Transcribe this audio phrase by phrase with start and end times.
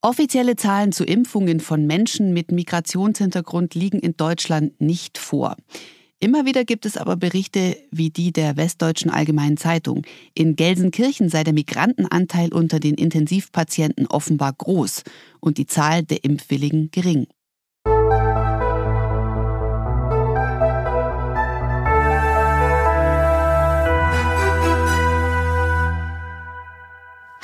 [0.00, 5.56] Offizielle Zahlen zu Impfungen von Menschen mit Migrationshintergrund liegen in Deutschland nicht vor.
[6.20, 10.02] Immer wieder gibt es aber Berichte wie die der Westdeutschen Allgemeinen Zeitung.
[10.34, 15.02] In Gelsenkirchen sei der Migrantenanteil unter den Intensivpatienten offenbar groß
[15.40, 17.26] und die Zahl der Impfwilligen gering.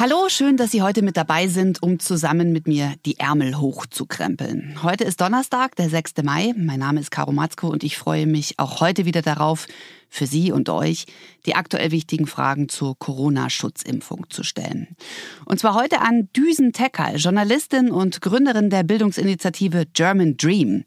[0.06, 4.82] Hallo, schön, dass Sie heute mit dabei sind, um zusammen mit mir die Ärmel hochzukrempeln.
[4.82, 6.22] Heute ist Donnerstag, der 6.
[6.22, 6.52] Mai.
[6.58, 9.66] Mein Name ist Caro Matzko und ich freue mich auch heute wieder darauf,
[10.08, 11.06] für Sie und euch
[11.46, 14.96] die aktuell wichtigen Fragen zur Corona-Schutzimpfung zu stellen.
[15.44, 20.84] Und zwar heute an Düsen Tekal, Journalistin und Gründerin der Bildungsinitiative German Dream.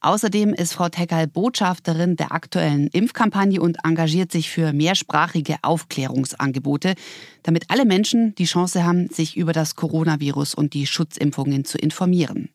[0.00, 6.94] Außerdem ist Frau Tekal Botschafterin der aktuellen Impfkampagne und engagiert sich für mehrsprachige Aufklärungsangebote,
[7.42, 12.50] damit alle Menschen die Chance haben, sich über das Coronavirus und die Schutzimpfungen zu informieren.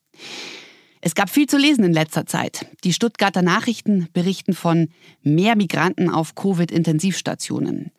[1.06, 2.66] Es gab viel zu lesen in letzter Zeit.
[2.86, 4.88] Die Stuttgarter Nachrichten berichten von
[5.22, 7.92] mehr Migranten auf Covid-Intensivstationen.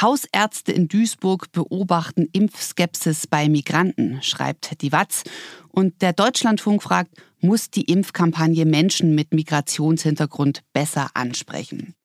[0.00, 5.24] Hausärzte in Duisburg beobachten Impfskepsis bei Migranten, schreibt die Watz.
[5.70, 11.96] Und der Deutschlandfunk fragt, muss die Impfkampagne Menschen mit Migrationshintergrund besser ansprechen?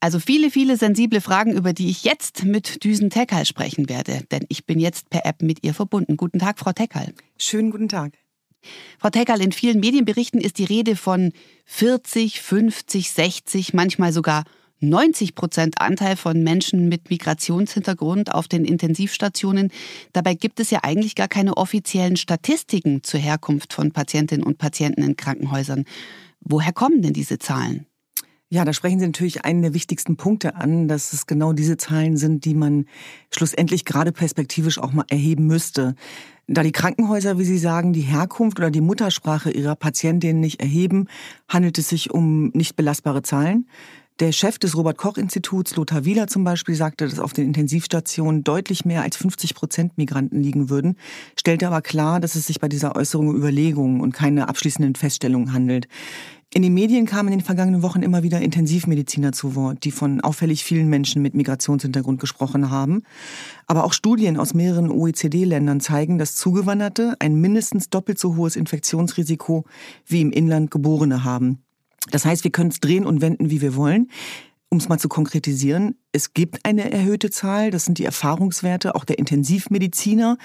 [0.00, 4.44] Also viele, viele sensible Fragen, über die ich jetzt mit Düsen Tekal sprechen werde, denn
[4.50, 6.18] ich bin jetzt per App mit ihr verbunden.
[6.18, 7.14] Guten Tag, Frau Tekal.
[7.38, 8.12] Schönen guten Tag.
[8.98, 11.32] Frau Teckerl, in vielen Medienberichten ist die Rede von
[11.66, 14.44] 40, 50, 60, manchmal sogar
[14.80, 19.70] 90 Prozent Anteil von Menschen mit Migrationshintergrund auf den Intensivstationen.
[20.12, 25.02] Dabei gibt es ja eigentlich gar keine offiziellen Statistiken zur Herkunft von Patientinnen und Patienten
[25.02, 25.84] in Krankenhäusern.
[26.40, 27.86] Woher kommen denn diese Zahlen?
[28.50, 32.16] Ja, da sprechen Sie natürlich einen der wichtigsten Punkte an, dass es genau diese Zahlen
[32.16, 32.86] sind, die man
[33.30, 35.96] schlussendlich gerade perspektivisch auch mal erheben müsste.
[36.50, 41.06] Da die Krankenhäuser, wie Sie sagen, die Herkunft oder die Muttersprache ihrer Patientinnen nicht erheben,
[41.46, 43.66] handelt es sich um nicht belastbare Zahlen.
[44.18, 49.02] Der Chef des Robert-Koch-Instituts, Lothar Wieler zum Beispiel, sagte, dass auf den Intensivstationen deutlich mehr
[49.02, 50.96] als 50 Prozent Migranten liegen würden,
[51.38, 55.52] stellte aber klar, dass es sich bei dieser Äußerung um Überlegungen und keine abschließenden Feststellungen
[55.52, 55.86] handelt.
[56.54, 60.22] In den Medien kamen in den vergangenen Wochen immer wieder Intensivmediziner zu Wort, die von
[60.22, 63.02] auffällig vielen Menschen mit Migrationshintergrund gesprochen haben.
[63.66, 69.64] Aber auch Studien aus mehreren OECD-Ländern zeigen, dass Zugewanderte ein mindestens doppelt so hohes Infektionsrisiko
[70.06, 71.62] wie im Inland Geborene haben.
[72.10, 74.08] Das heißt, wir können es drehen und wenden, wie wir wollen.
[74.70, 79.04] Um es mal zu konkretisieren, es gibt eine erhöhte Zahl, das sind die Erfahrungswerte auch
[79.04, 80.36] der Intensivmediziner,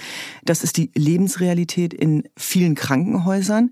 [0.45, 3.71] das ist die Lebensrealität in vielen Krankenhäusern.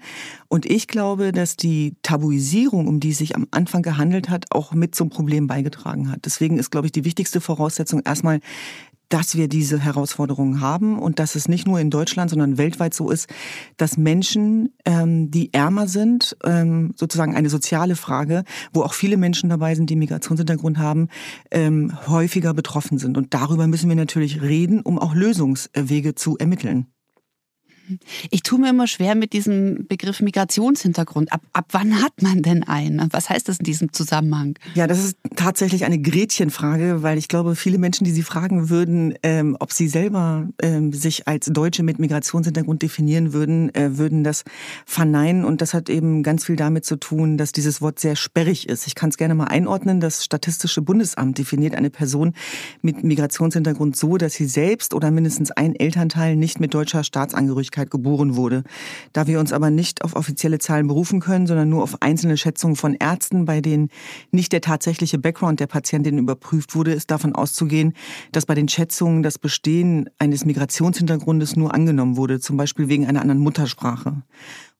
[0.49, 4.73] Und ich glaube, dass die Tabuisierung, um die es sich am Anfang gehandelt hat, auch
[4.73, 6.25] mit zum Problem beigetragen hat.
[6.25, 8.41] Deswegen ist, glaube ich, die wichtigste Voraussetzung erstmal
[9.13, 13.09] dass wir diese Herausforderungen haben und dass es nicht nur in Deutschland, sondern weltweit so
[13.09, 13.29] ist,
[13.77, 19.49] dass Menschen, ähm, die ärmer sind, ähm, sozusagen eine soziale Frage, wo auch viele Menschen
[19.49, 21.09] dabei sind, die Migrationshintergrund haben,
[21.51, 23.17] ähm, häufiger betroffen sind.
[23.17, 26.87] Und darüber müssen wir natürlich reden, um auch Lösungswege zu ermitteln.
[28.29, 31.31] Ich tue mir immer schwer mit diesem Begriff Migrationshintergrund.
[31.33, 33.07] Ab, ab wann hat man denn einen?
[33.11, 34.57] Was heißt das in diesem Zusammenhang?
[34.75, 39.15] Ja, das ist tatsächlich eine Gretchenfrage, weil ich glaube, viele Menschen, die Sie fragen würden,
[39.23, 44.43] ähm, ob sie selber ähm, sich als Deutsche mit Migrationshintergrund definieren würden, äh, würden das
[44.85, 45.43] verneinen.
[45.43, 48.87] Und das hat eben ganz viel damit zu tun, dass dieses Wort sehr sperrig ist.
[48.87, 49.99] Ich kann es gerne mal einordnen.
[49.99, 52.33] Das Statistische Bundesamt definiert eine Person
[52.81, 57.89] mit Migrationshintergrund so, dass sie selbst oder mindestens ein Elternteil nicht mit deutscher Staatsangehörigkeit Wirklichkeit
[57.89, 58.63] geboren wurde.
[59.13, 62.75] Da wir uns aber nicht auf offizielle Zahlen berufen können, sondern nur auf einzelne Schätzungen
[62.75, 63.89] von Ärzten, bei denen
[64.31, 67.93] nicht der tatsächliche Background der Patientin überprüft wurde, ist davon auszugehen,
[68.33, 73.21] dass bei den Schätzungen das Bestehen eines Migrationshintergrundes nur angenommen wurde, zum Beispiel wegen einer
[73.21, 74.23] anderen Muttersprache.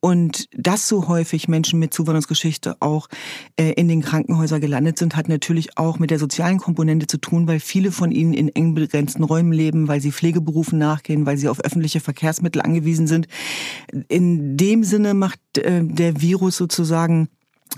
[0.01, 3.07] Und dass so häufig Menschen mit Zuwanderungsgeschichte auch
[3.55, 7.47] äh, in den Krankenhäusern gelandet sind, hat natürlich auch mit der sozialen Komponente zu tun,
[7.47, 11.49] weil viele von ihnen in eng begrenzten Räumen leben, weil sie Pflegeberufen nachgehen, weil sie
[11.49, 13.27] auf öffentliche Verkehrsmittel angewiesen sind.
[14.07, 17.29] In dem Sinne macht äh, der Virus sozusagen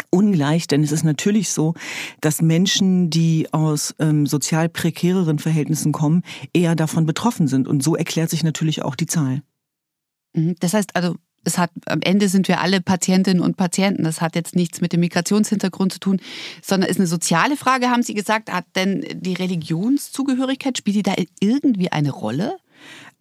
[0.10, 1.74] ungleich, denn es ist natürlich so,
[2.22, 6.24] dass Menschen, die aus ähm, sozial prekäreren Verhältnissen kommen,
[6.54, 7.68] eher davon betroffen sind.
[7.68, 9.44] Und so erklärt sich natürlich auch die Zahl.
[10.34, 10.56] Mhm.
[10.60, 14.04] Das heißt also, es hat am Ende sind wir alle Patientinnen und Patienten.
[14.04, 16.22] Das hat jetzt nichts mit dem Migrationshintergrund zu tun,
[16.62, 18.52] sondern ist eine soziale Frage, haben Sie gesagt.
[18.52, 22.58] Hat denn die Religionszugehörigkeit, spielt die da irgendwie eine Rolle?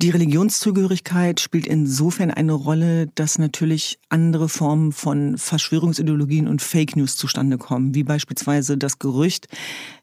[0.01, 7.17] Die Religionszugehörigkeit spielt insofern eine Rolle, dass natürlich andere Formen von Verschwörungsideologien und Fake News
[7.17, 9.47] zustande kommen, wie beispielsweise das Gerücht,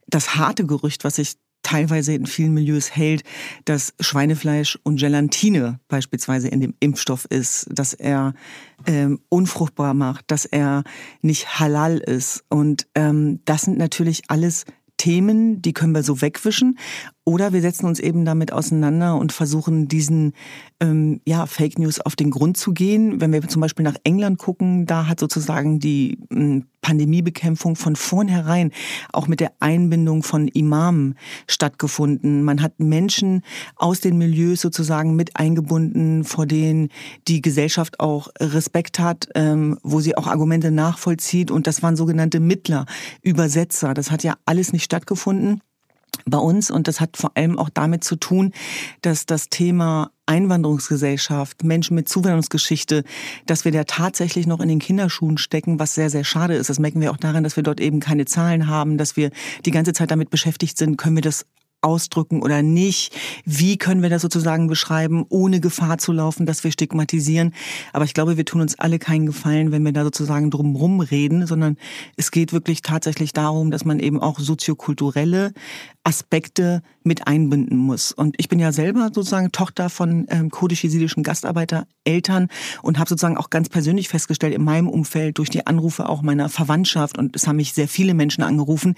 [0.08, 1.36] das harte Gerücht, was sich
[1.70, 3.24] teilweise in vielen Milieus hält,
[3.66, 8.34] dass Schweinefleisch und Gelatine beispielsweise in dem Impfstoff ist, dass er
[8.88, 10.84] ähm, unfruchtbar macht, dass er
[11.22, 12.44] nicht halal ist.
[12.50, 14.66] Und ähm, das sind natürlich alles
[14.98, 16.78] Themen, die können wir so wegwischen.
[17.24, 20.34] Oder wir setzen uns eben damit auseinander und versuchen, diesen
[20.80, 23.22] ähm, ja, Fake News auf den Grund zu gehen.
[23.22, 28.72] Wenn wir zum Beispiel nach England gucken, da hat sozusagen die ähm, Pandemiebekämpfung von vornherein
[29.14, 31.16] auch mit der Einbindung von Imamen
[31.48, 32.44] stattgefunden.
[32.44, 33.44] Man hat Menschen
[33.76, 36.90] aus den Milieus sozusagen mit eingebunden, vor denen
[37.28, 41.52] die Gesellschaft auch Respekt hat, ähm, wo sie auch Argumente nachvollzieht.
[41.52, 42.86] Und das waren sogenannte Mittler,
[43.22, 43.94] Übersetzer.
[43.94, 45.62] Das hat ja alles nicht stattgefunden
[46.26, 48.54] bei uns und das hat vor allem auch damit zu tun,
[49.02, 53.04] dass das Thema Einwanderungsgesellschaft, Menschen mit Zuwanderungsgeschichte,
[53.48, 56.70] dass wir da tatsächlich noch in den Kinderschuhen stecken, was sehr, sehr schade ist.
[56.70, 59.32] Das merken wir auch daran, dass wir dort eben keine Zahlen haben, dass wir
[59.66, 61.46] die ganze Zeit damit beschäftigt sind, können wir das
[61.82, 63.16] ausdrücken oder nicht?
[63.46, 67.54] Wie können wir das sozusagen beschreiben, ohne Gefahr zu laufen, dass wir stigmatisieren?
[67.94, 71.48] Aber ich glaube, wir tun uns alle keinen Gefallen, wenn wir da sozusagen drumherum reden,
[71.48, 71.78] sondern
[72.18, 75.54] es geht wirklich tatsächlich darum, dass man eben auch soziokulturelle
[76.10, 78.12] Aspekte mit einbinden muss.
[78.12, 82.48] Und ich bin ja selber sozusagen Tochter von ähm, kurdisch-jesidischen Gastarbeitereltern
[82.82, 86.50] und habe sozusagen auch ganz persönlich festgestellt in meinem Umfeld durch die Anrufe auch meiner
[86.50, 88.96] Verwandtschaft und es haben mich sehr viele Menschen angerufen,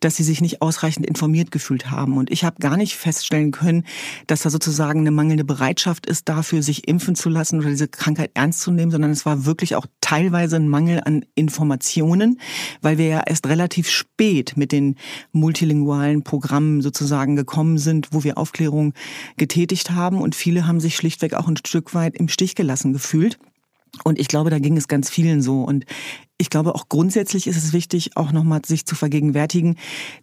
[0.00, 2.16] dass sie sich nicht ausreichend informiert gefühlt haben.
[2.16, 3.84] Und ich habe gar nicht feststellen können,
[4.26, 8.30] dass da sozusagen eine mangelnde Bereitschaft ist dafür, sich impfen zu lassen oder diese Krankheit
[8.32, 12.40] ernst zu nehmen, sondern es war wirklich auch teilweise ein Mangel an Informationen,
[12.80, 14.96] weil wir ja erst relativ spät mit den
[15.32, 18.94] multilingualen Programmen Programmen sozusagen gekommen sind, wo wir Aufklärung
[19.36, 20.22] getätigt haben.
[20.22, 23.38] Und viele haben sich schlichtweg auch ein Stück weit im Stich gelassen gefühlt.
[24.04, 25.62] Und ich glaube, da ging es ganz vielen so.
[25.62, 25.84] Und
[26.36, 29.76] ich glaube, auch grundsätzlich ist es wichtig, auch nochmal sich zu vergegenwärtigen,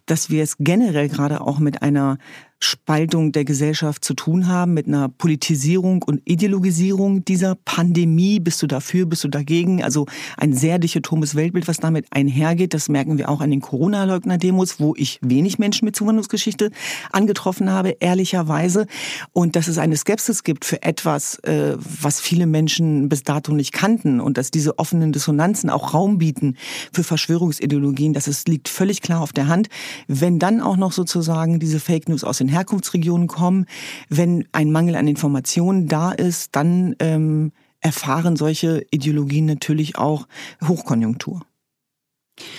[0.06, 2.18] dass wir es generell gerade auch mit einer
[2.62, 8.40] Spaltung der Gesellschaft zu tun haben, mit einer Politisierung und Ideologisierung dieser Pandemie.
[8.40, 9.82] Bist du dafür, bist du dagegen?
[9.82, 10.06] Also
[10.36, 12.72] ein sehr dichotomes Weltbild, was damit einhergeht.
[12.72, 16.70] Das merken wir auch an den Corona-Leugner-Demos, wo ich wenig Menschen mit Zuwanderungsgeschichte
[17.10, 18.86] angetroffen habe, ehrlicherweise.
[19.32, 23.72] Und dass es eine Skepsis gibt für etwas, äh, was viele Menschen bis dato nicht
[23.72, 26.56] kannten und dass diese offenen Dissonanzen auch Raum bieten
[26.92, 29.68] für Verschwörungsideologien, das ist, liegt völlig klar auf der Hand.
[30.06, 33.66] Wenn dann auch noch sozusagen diese Fake News aus den Herkunftsregionen kommen.
[34.08, 40.26] Wenn ein Mangel an Informationen da ist, dann ähm, erfahren solche Ideologien natürlich auch
[40.66, 41.42] Hochkonjunktur.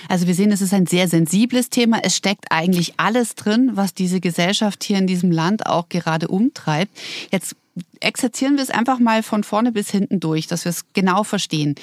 [0.08, 1.98] Also wir sehen, es ist ein sehr sensibles Thema.
[2.02, 6.96] Es steckt eigentlich alles drin, was diese Gesellschaft hier in diesem Land auch gerade umtreibt.
[7.32, 7.56] Jetzt
[8.00, 11.74] exerzieren wir es einfach mal von vorne bis hinten durch, dass wir es genau verstehen.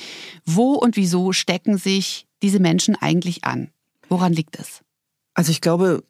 [0.45, 3.71] Wo und wieso stecken sich diese Menschen eigentlich an?
[4.09, 4.81] Woran liegt es?
[5.33, 6.03] Also ich glaube,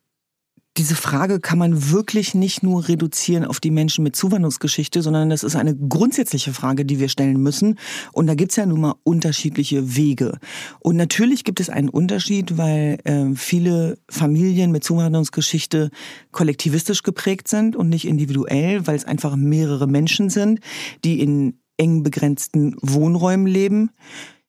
[0.78, 5.44] diese Frage kann man wirklich nicht nur reduzieren auf die Menschen mit Zuwanderungsgeschichte, sondern das
[5.44, 7.78] ist eine grundsätzliche Frage, die wir stellen müssen.
[8.14, 10.38] Und da gibt's ja nun mal unterschiedliche Wege.
[10.80, 15.90] Und natürlich gibt es einen Unterschied, weil äh, viele Familien mit Zuwanderungsgeschichte
[16.32, 20.62] kollektivistisch geprägt sind und nicht individuell, weil es einfach mehrere Menschen sind,
[21.04, 23.92] die in eng begrenzten Wohnräumen leben.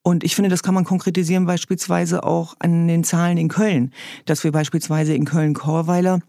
[0.03, 3.91] Und ich finde, das kann man konkretisieren beispielsweise auch an den Zahlen in Köln,
[4.25, 6.19] dass wir beispielsweise in Köln-Korweiler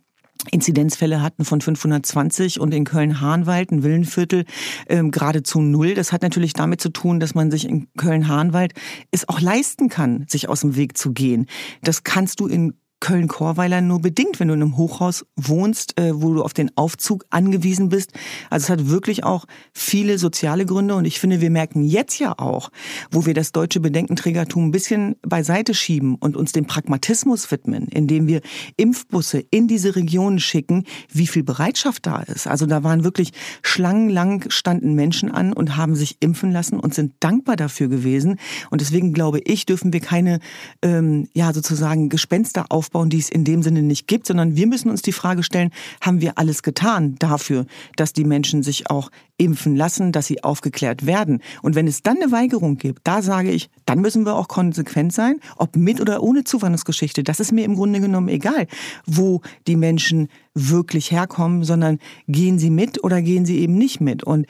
[0.51, 4.45] Inzidenzfälle hatten von 520 und in Köln-Hahnwald, ein Villenviertel,
[4.89, 5.95] ähm, geradezu null.
[5.95, 8.75] Das hat natürlich damit zu tun, dass man sich in Köln-Hahnwald
[9.11, 11.47] es auch leisten kann, sich aus dem Weg zu gehen.
[11.83, 16.33] Das kannst du in Köln-Korweiler nur bedingt, wenn du in einem Hochhaus wohnst, äh, wo
[16.33, 18.13] du auf den Aufzug angewiesen bist.
[18.49, 19.45] Also es hat wirklich auch
[19.75, 22.71] viele soziale Gründe und ich finde, wir merken jetzt ja auch,
[23.11, 28.27] wo wir das deutsche Bedenkenträgertum ein bisschen beiseite schieben und uns dem Pragmatismus widmen, indem
[28.27, 28.41] wir
[28.79, 32.47] Impfbusse in diese Regionen schicken, wie viel Bereitschaft da ist.
[32.47, 37.13] Also da waren wirklich schlangenlang standen Menschen an und haben sich impfen lassen und sind
[37.21, 38.39] dankbar dafür gewesen.
[38.71, 40.39] Und deswegen glaube ich, dürfen wir keine,
[40.81, 44.67] ähm, ja sozusagen Gespenster aufbauen aufbauen, die es in dem Sinne nicht gibt, sondern wir
[44.67, 45.71] müssen uns die Frage stellen,
[46.01, 51.07] haben wir alles getan dafür, dass die Menschen sich auch impfen lassen, dass sie aufgeklärt
[51.07, 51.41] werden.
[51.63, 55.13] Und wenn es dann eine Weigerung gibt, da sage ich, dann müssen wir auch konsequent
[55.13, 57.25] sein, ob mit oder ohne Zuwanderungsgeschichte.
[57.25, 58.69] Das ist mir im Grunde genommen egal,
[59.07, 61.99] wo die Menschen wirklich herkommen, sondern
[62.29, 64.23] gehen sie mit oder gehen sie eben nicht mit.
[64.23, 64.47] Und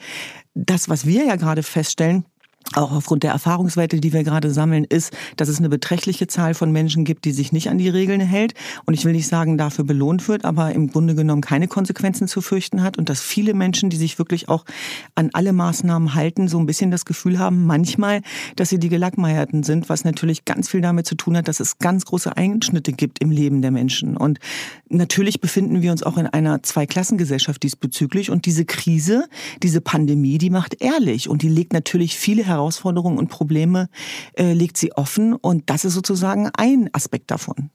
[0.53, 2.25] das, was wir ja gerade feststellen,
[2.73, 6.71] auch aufgrund der Erfahrungswerte, die wir gerade sammeln, ist, dass es eine beträchtliche Zahl von
[6.71, 8.53] Menschen gibt, die sich nicht an die Regeln hält.
[8.85, 12.41] Und ich will nicht sagen, dafür belohnt wird, aber im Grunde genommen keine Konsequenzen zu
[12.41, 12.97] fürchten hat.
[12.97, 14.65] Und dass viele Menschen, die sich wirklich auch
[15.13, 18.21] an alle Maßnahmen halten, so ein bisschen das Gefühl haben, manchmal,
[18.55, 21.77] dass sie die Gelackmeierten sind, was natürlich ganz viel damit zu tun hat, dass es
[21.77, 24.17] ganz große Einschnitte gibt im Leben der Menschen.
[24.17, 24.39] Und
[24.89, 28.31] natürlich befinden wir uns auch in einer Zweiklassengesellschaft diesbezüglich.
[28.31, 29.27] Und diese Krise,
[29.63, 33.89] diese Pandemie, die macht ehrlich und die legt natürlich viele Herausforderungen Herausforderungen und Probleme
[34.37, 37.69] äh, legt sie offen und das ist sozusagen ein Aspekt davon.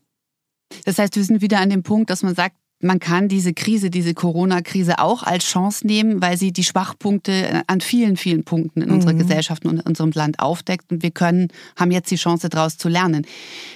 [0.85, 3.91] Das heißt, wir sind wieder an dem Punkt, dass man sagt, man kann diese Krise,
[3.91, 8.81] diese Corona-Krise auch als Chance nehmen, weil sie die Schwachpunkte äh, an vielen, vielen Punkten
[8.81, 8.95] in mhm.
[8.95, 10.91] unserer Gesellschaft und in unserem Land aufdeckt.
[10.91, 13.27] Und wir können, haben jetzt die Chance, daraus zu lernen.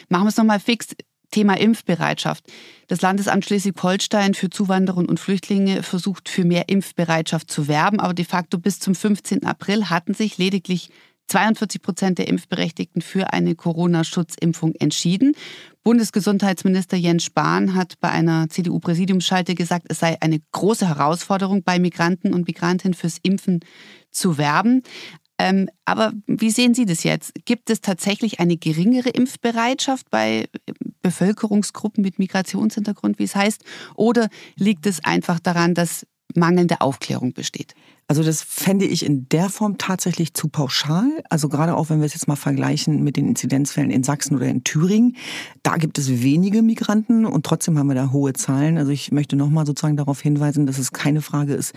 [0.09, 0.89] Machen wir es nochmal fix.
[1.31, 2.45] Thema Impfbereitschaft.
[2.89, 8.25] Das Landesamt Schleswig-Holstein für Zuwanderer und Flüchtlinge versucht für mehr Impfbereitschaft zu werben, aber de
[8.25, 9.45] facto bis zum 15.
[9.45, 10.91] April hatten sich lediglich
[11.29, 15.35] 42 Prozent der Impfberechtigten für eine Corona-Schutzimpfung entschieden.
[15.83, 22.35] Bundesgesundheitsminister Jens Spahn hat bei einer CDU-Präsidiumsschalte gesagt, es sei eine große Herausforderung, bei Migranten
[22.35, 23.61] und Migrantinnen fürs Impfen
[24.11, 24.83] zu werben.
[25.39, 27.33] Ähm, aber wie sehen Sie das jetzt?
[27.45, 30.47] Gibt es tatsächlich eine geringere Impfbereitschaft bei
[31.03, 33.65] Bevölkerungsgruppen mit Migrationshintergrund, wie es heißt?
[33.97, 37.75] Oder liegt es einfach daran, dass mangelnde Aufklärung besteht?
[38.07, 41.11] Also das fände ich in der Form tatsächlich zu pauschal.
[41.31, 44.47] Also gerade auch wenn wir es jetzt mal vergleichen mit den Inzidenzfällen in Sachsen oder
[44.47, 45.17] in Thüringen,
[45.63, 48.77] da gibt es wenige Migranten und trotzdem haben wir da hohe Zahlen.
[48.77, 51.73] Also ich möchte nochmal sozusagen darauf hinweisen, dass es keine Frage ist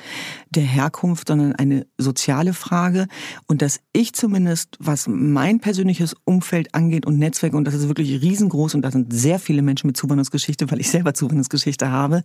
[0.50, 3.08] der Herkunft, sondern eine soziale Frage
[3.48, 8.22] und dass ich zumindest, was mein persönliches Umfeld angeht und Netzwerke, und das ist wirklich
[8.22, 12.24] riesengroß und da sind sehr viele Menschen mit Zuwanderungsgeschichte, weil ich selber Zuwanderungsgeschichte habe,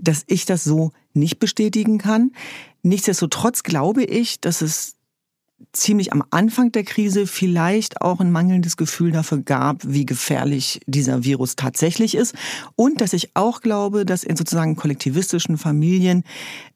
[0.00, 2.32] dass ich das so nicht bestätigen kann.
[2.82, 4.94] Nichtsdestotrotz glaube ich, dass es
[5.72, 11.24] ziemlich am Anfang der Krise vielleicht auch ein mangelndes Gefühl dafür gab, wie gefährlich dieser
[11.24, 12.34] Virus tatsächlich ist.
[12.76, 16.24] Und dass ich auch glaube, dass in sozusagen kollektivistischen Familien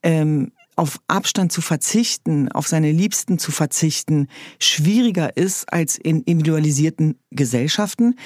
[0.02, 7.18] ähm, auf Abstand zu verzichten, auf seine Liebsten zu verzichten, schwieriger ist als in individualisierten
[7.30, 8.16] Gesellschaften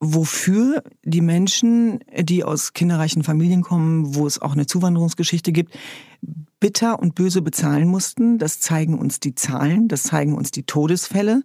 [0.00, 5.76] wofür die Menschen, die aus kinderreichen Familien kommen, wo es auch eine Zuwanderungsgeschichte gibt,
[6.60, 8.38] bitter und böse bezahlen mussten.
[8.38, 11.42] Das zeigen uns die Zahlen, das zeigen uns die Todesfälle.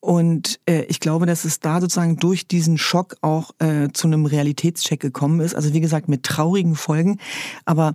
[0.00, 4.26] Und äh, ich glaube, dass es da sozusagen durch diesen Schock auch äh, zu einem
[4.26, 5.54] Realitätscheck gekommen ist.
[5.54, 7.18] Also wie gesagt, mit traurigen Folgen.
[7.64, 7.94] Aber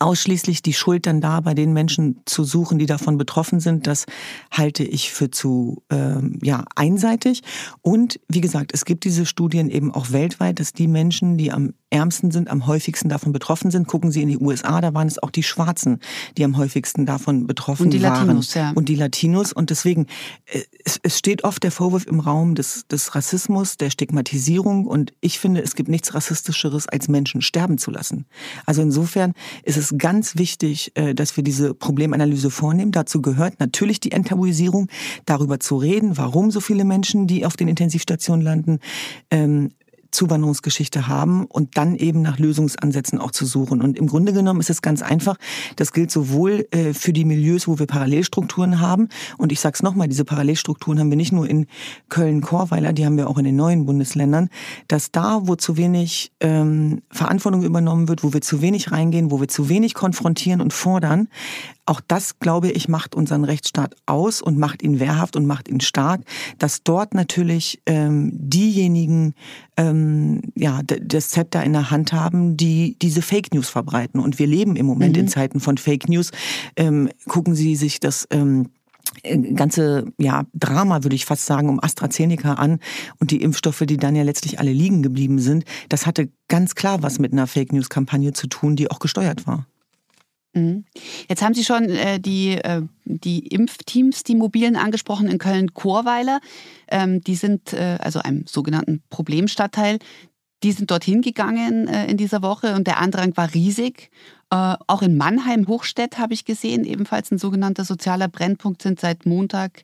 [0.00, 4.06] ausschließlich die Schuld dann da bei den Menschen zu suchen, die davon betroffen sind, das
[4.50, 7.42] halte ich für zu ähm, ja einseitig.
[7.82, 11.74] Und wie gesagt, es gibt diese Studien eben auch weltweit, dass die Menschen, die am
[11.94, 13.86] ärmsten sind, am häufigsten davon betroffen sind.
[13.86, 16.00] Gucken Sie in die USA, da waren es auch die Schwarzen,
[16.36, 17.86] die am häufigsten davon betroffen waren.
[17.86, 18.26] Und die waren.
[18.26, 18.72] Latinos, ja.
[18.74, 19.52] Und die Latinos.
[19.52, 20.06] Und deswegen,
[20.46, 24.86] äh, es, es steht oft der Vorwurf im Raum des, des Rassismus, der Stigmatisierung.
[24.86, 28.26] Und ich finde, es gibt nichts Rassistischeres, als Menschen sterben zu lassen.
[28.66, 29.32] Also insofern
[29.62, 32.90] ist es ganz wichtig, äh, dass wir diese Problemanalyse vornehmen.
[32.90, 34.88] Dazu gehört natürlich die Enttabuisierung,
[35.26, 38.80] darüber zu reden, warum so viele Menschen, die auf den Intensivstationen landen,
[39.30, 39.70] ähm,
[40.14, 43.82] Zuwanderungsgeschichte haben und dann eben nach Lösungsansätzen auch zu suchen.
[43.82, 45.36] Und im Grunde genommen ist es ganz einfach.
[45.76, 49.08] Das gilt sowohl äh, für die Milieus, wo wir Parallelstrukturen haben.
[49.36, 51.66] Und ich sage es nochmal, diese Parallelstrukturen haben wir nicht nur in
[52.08, 54.48] Köln-Korweiler, die haben wir auch in den neuen Bundesländern,
[54.88, 59.40] dass da, wo zu wenig ähm, Verantwortung übernommen wird, wo wir zu wenig reingehen, wo
[59.40, 61.28] wir zu wenig konfrontieren und fordern,
[61.86, 65.80] auch das, glaube ich, macht unseren Rechtsstaat aus und macht ihn wehrhaft und macht ihn
[65.80, 66.22] stark,
[66.58, 69.34] dass dort natürlich ähm, diejenigen
[69.76, 74.20] ähm, ja, das Zepter in der Hand haben, die diese Fake News verbreiten.
[74.20, 75.22] Und wir leben im Moment mhm.
[75.22, 76.30] in Zeiten von Fake News.
[76.76, 78.70] Ähm, gucken Sie sich das ähm,
[79.54, 82.80] ganze ja, Drama, würde ich fast sagen, um AstraZeneca an
[83.20, 85.64] und die Impfstoffe, die dann ja letztlich alle liegen geblieben sind.
[85.88, 89.66] Das hatte ganz klar was mit einer Fake News-Kampagne zu tun, die auch gesteuert war.
[90.54, 90.84] Mhm.
[91.28, 96.40] Jetzt haben Sie schon äh, die, äh, die Impfteams, die mobilen angesprochen in Köln-Chorweiler.
[96.88, 99.98] Ähm, die sind, äh, also einem sogenannten Problemstadtteil,
[100.62, 104.10] die sind dorthin gegangen äh, in dieser Woche und der Andrang war riesig.
[104.50, 109.26] Äh, auch in Mannheim, Hochstedt habe ich gesehen, ebenfalls ein sogenannter sozialer Brennpunkt, sind seit
[109.26, 109.82] Montag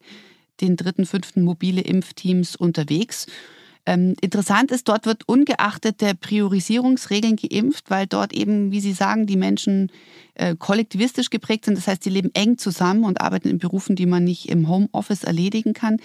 [0.60, 3.26] den dritten, fünften mobile Impfteams unterwegs.
[3.90, 9.26] Ähm, interessant ist, dort wird ungeachtet der Priorisierungsregeln geimpft, weil dort eben, wie Sie sagen,
[9.26, 9.90] die Menschen
[10.34, 11.76] äh, kollektivistisch geprägt sind.
[11.76, 15.24] Das heißt, sie leben eng zusammen und arbeiten in Berufen, die man nicht im Homeoffice
[15.24, 15.96] erledigen kann.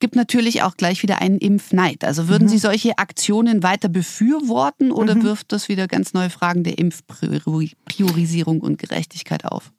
[0.00, 2.04] Gibt natürlich auch gleich wieder einen Impfneid.
[2.04, 2.50] Also würden mhm.
[2.50, 5.22] Sie solche Aktionen weiter befürworten oder mhm.
[5.22, 9.72] wirft das wieder ganz neue Fragen der Impfpriorisierung und Gerechtigkeit auf?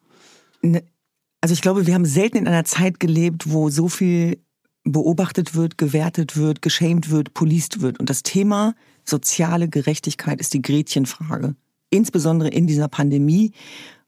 [0.63, 0.81] Ne
[1.41, 4.39] Also ich glaube, wir haben selten in einer Zeit gelebt, wo so viel
[4.85, 7.99] beobachtet wird, gewertet wird, geschämt wird, policed wird.
[7.99, 11.55] Und das Thema soziale Gerechtigkeit ist die Gretchenfrage.
[11.89, 13.51] Insbesondere in dieser Pandemie,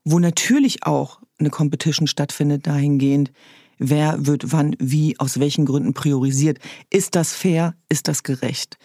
[0.05, 3.31] wo natürlich auch eine Competition stattfindet dahingehend,
[3.79, 6.60] wer wird wann, wie, aus welchen Gründen priorisiert.
[6.89, 7.75] Ist das fair?
[7.89, 8.77] Ist das gerecht?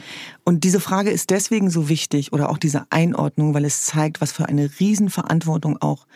[0.45, 4.33] Und diese Frage ist deswegen so wichtig oder auch diese Einordnung, weil es zeigt, was
[4.33, 6.07] für eine Riesenverantwortung auch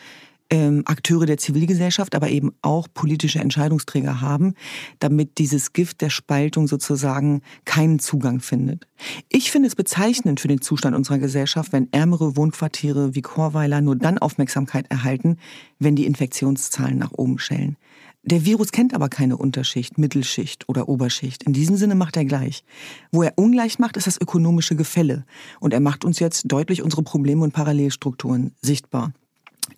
[0.50, 4.54] ähm, Akteure der Zivilgesellschaft, aber eben auch politische Entscheidungsträger haben,
[4.98, 8.86] damit dieses Gift der Spaltung sozusagen keinen Zugang findet.
[9.28, 13.96] Ich finde es bezeichnend für den Zustand unserer Gesellschaft, wenn ärmere Wohnquartiere wie Chorweiler nur
[13.96, 15.36] dann Aufmerksamkeit erhalten,
[15.78, 17.76] wenn die Infektionszahlen nach oben schellen.
[18.22, 21.44] Der Virus kennt aber keine Unterschicht, Mittelschicht oder Oberschicht.
[21.44, 22.64] In diesem Sinne macht er gleich.
[23.12, 25.24] Wo er ungleich macht, ist das ökonomische Gefälle.
[25.60, 29.12] Und er macht uns jetzt deutlich unsere Probleme und Parallelstrukturen sichtbar.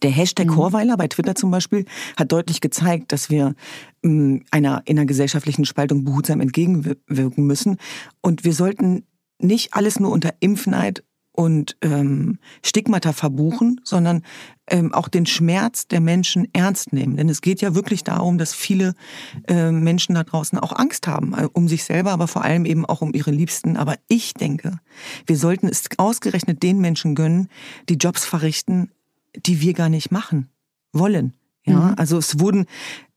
[0.03, 0.53] Der Hashtag mhm.
[0.53, 1.85] Chorweiler bei Twitter zum Beispiel
[2.17, 3.55] hat deutlich gezeigt, dass wir
[4.03, 7.79] ähm, einer, einer gesellschaftlichen Spaltung behutsam entgegenwirken müssen.
[8.21, 9.05] Und wir sollten
[9.41, 11.05] nicht alles nur unter Impfneid
[11.39, 14.25] und ähm, Stigmata verbuchen, sondern
[14.67, 17.17] ähm, auch den Schmerz der Menschen ernst nehmen.
[17.17, 18.95] Denn es geht ja wirklich darum, dass viele
[19.47, 22.85] äh, Menschen da draußen auch Angst haben, äh, um sich selber, aber vor allem eben
[22.85, 23.77] auch um ihre Liebsten.
[23.77, 24.81] Aber ich denke,
[25.27, 27.47] wir sollten es ausgerechnet den Menschen gönnen,
[27.89, 28.91] die Jobs verrichten,
[29.37, 30.49] die wir gar nicht machen
[30.93, 31.35] wollen.
[31.65, 31.95] Ja, mhm.
[31.97, 32.67] also es wurden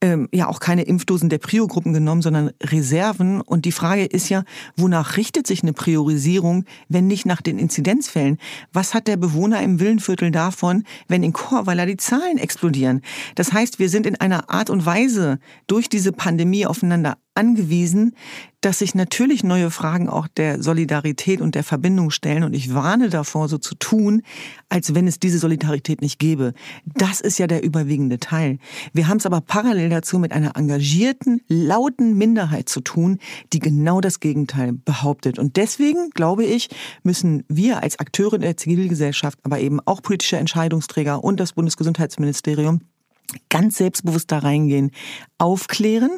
[0.01, 3.41] ähm, ja auch keine Impfdosen der Prio-Gruppen genommen, sondern Reserven.
[3.41, 4.43] Und die Frage ist ja,
[4.75, 8.37] wonach richtet sich eine Priorisierung, wenn nicht nach den Inzidenzfällen?
[8.73, 13.01] Was hat der Bewohner im Villenviertel davon, wenn in Chorweiler die Zahlen explodieren?
[13.35, 18.15] Das heißt, wir sind in einer Art und Weise durch diese Pandemie aufeinander angewiesen,
[18.59, 22.43] dass sich natürlich neue Fragen auch der Solidarität und der Verbindung stellen.
[22.43, 24.21] Und ich warne davor, so zu tun,
[24.69, 26.53] als wenn es diese Solidarität nicht gäbe.
[26.85, 28.59] Das ist ja der überwiegende Teil.
[28.93, 33.19] Wir haben es aber parallel dazu mit einer engagierten, lauten Minderheit zu tun,
[33.53, 35.37] die genau das Gegenteil behauptet.
[35.37, 36.69] Und deswegen, glaube ich,
[37.03, 42.81] müssen wir als Akteure der Zivilgesellschaft, aber eben auch politische Entscheidungsträger und das Bundesgesundheitsministerium
[43.49, 44.91] ganz selbstbewusst da reingehen,
[45.37, 46.11] aufklären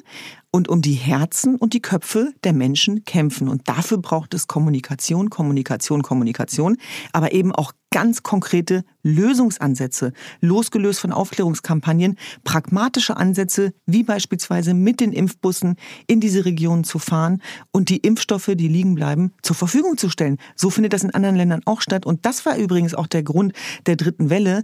[0.52, 3.48] und um die Herzen und die Köpfe der Menschen kämpfen.
[3.48, 6.78] Und dafür braucht es Kommunikation, Kommunikation, Kommunikation,
[7.12, 15.14] aber eben auch ganz konkrete Lösungsansätze, losgelöst von Aufklärungskampagnen, pragmatische Ansätze, wie beispielsweise mit den
[15.14, 15.76] Impfbussen
[16.08, 20.40] in diese Regionen zu fahren und die Impfstoffe, die liegen bleiben, zur Verfügung zu stellen.
[20.56, 22.08] So findet das in anderen Ländern auch statt.
[22.08, 23.54] Und das war übrigens auch der Grund
[23.86, 24.64] der dritten Welle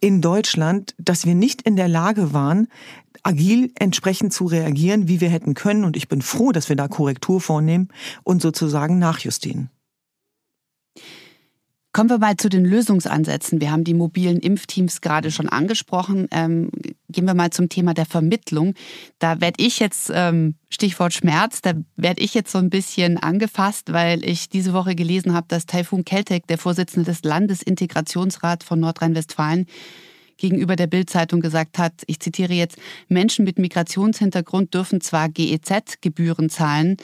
[0.00, 2.68] in Deutschland, dass wir nicht in der Lage waren,
[3.22, 5.84] agil entsprechend zu reagieren, wie wir hätten können.
[5.84, 7.88] Und ich bin froh, dass wir da Korrektur vornehmen
[8.24, 9.68] und sozusagen nachjustieren.
[11.96, 13.58] Kommen wir mal zu den Lösungsansätzen.
[13.58, 16.28] Wir haben die mobilen Impfteams gerade schon angesprochen.
[16.30, 16.68] Ähm,
[17.08, 18.74] gehen wir mal zum Thema der Vermittlung.
[19.18, 23.94] Da werde ich jetzt, ähm, Stichwort Schmerz, da werde ich jetzt so ein bisschen angefasst,
[23.94, 29.64] weil ich diese Woche gelesen habe, dass Taifun Keltek, der Vorsitzende des Landesintegrationsrats von Nordrhein-Westfalen,
[30.36, 36.96] gegenüber der Bildzeitung gesagt hat, ich zitiere jetzt, Menschen mit Migrationshintergrund dürfen zwar GEZ-Gebühren zahlen,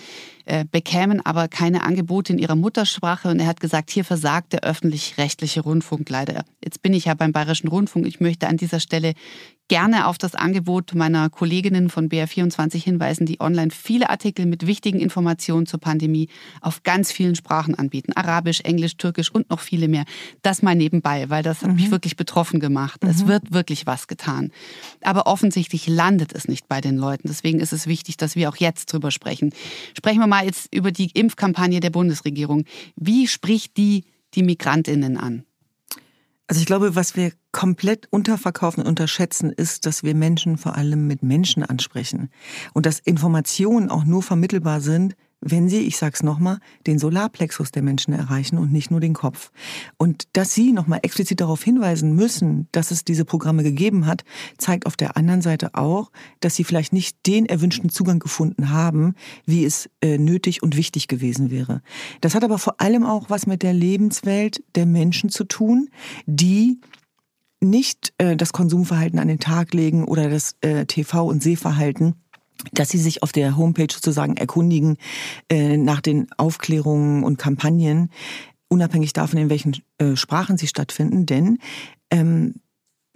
[0.45, 3.29] äh, bekämen aber keine Angebote in ihrer Muttersprache.
[3.29, 6.45] Und er hat gesagt, hier versagt der öffentlich-rechtliche Rundfunk leider.
[6.63, 8.07] Jetzt bin ich ja beim Bayerischen Rundfunk.
[8.07, 9.15] Ich möchte an dieser Stelle
[9.69, 15.01] gerne auf das Angebot meiner Kolleginnen von BR24 hinweisen, die online viele Artikel mit wichtigen
[15.01, 16.29] Informationen zur Pandemie
[16.61, 18.13] auf ganz vielen Sprachen anbieten.
[18.13, 20.05] Arabisch, Englisch, Türkisch und noch viele mehr.
[20.43, 21.77] Das mal nebenbei, weil das hat mhm.
[21.77, 23.03] mich wirklich betroffen gemacht.
[23.03, 23.11] Mhm.
[23.11, 24.51] Es wird wirklich was getan.
[25.01, 27.29] Aber offensichtlich landet es nicht bei den Leuten.
[27.29, 29.55] Deswegen ist es wichtig, dass wir auch jetzt drüber sprechen.
[29.97, 32.65] Sprechen wir mal jetzt über die Impfkampagne der Bundesregierung.
[32.97, 35.45] Wie spricht die die Migrantinnen an?
[36.53, 41.07] Also ich glaube, was wir komplett unterverkaufen und unterschätzen, ist, dass wir Menschen vor allem
[41.07, 42.29] mit Menschen ansprechen.
[42.75, 47.83] Und dass Informationen auch nur vermittelbar sind, wenn sie, ich sag's nochmal, den Solarplexus der
[47.83, 49.51] Menschen erreichen und nicht nur den Kopf.
[49.99, 54.25] Und dass sie nochmal explizit darauf hinweisen müssen, dass es diese Programme gegeben hat,
[54.57, 59.15] zeigt auf der anderen Seite auch, dass sie vielleicht nicht den erwünschten Zugang gefunden haben,
[59.45, 61.83] wie es äh, nötig und wichtig gewesen wäre.
[62.21, 65.89] Das hat aber vor allem auch was mit der Lebenswelt der Menschen zu tun,
[66.27, 66.79] die
[67.61, 72.15] nicht äh, das Konsumverhalten an den Tag legen oder das äh, TV- und Sehverhalten
[72.73, 74.97] dass sie sich auf der Homepage sozusagen erkundigen
[75.49, 78.11] äh, nach den Aufklärungen und Kampagnen,
[78.69, 81.27] unabhängig davon, in welchen äh, Sprachen sie stattfinden.
[81.27, 81.59] Denn
[82.11, 82.55] ähm,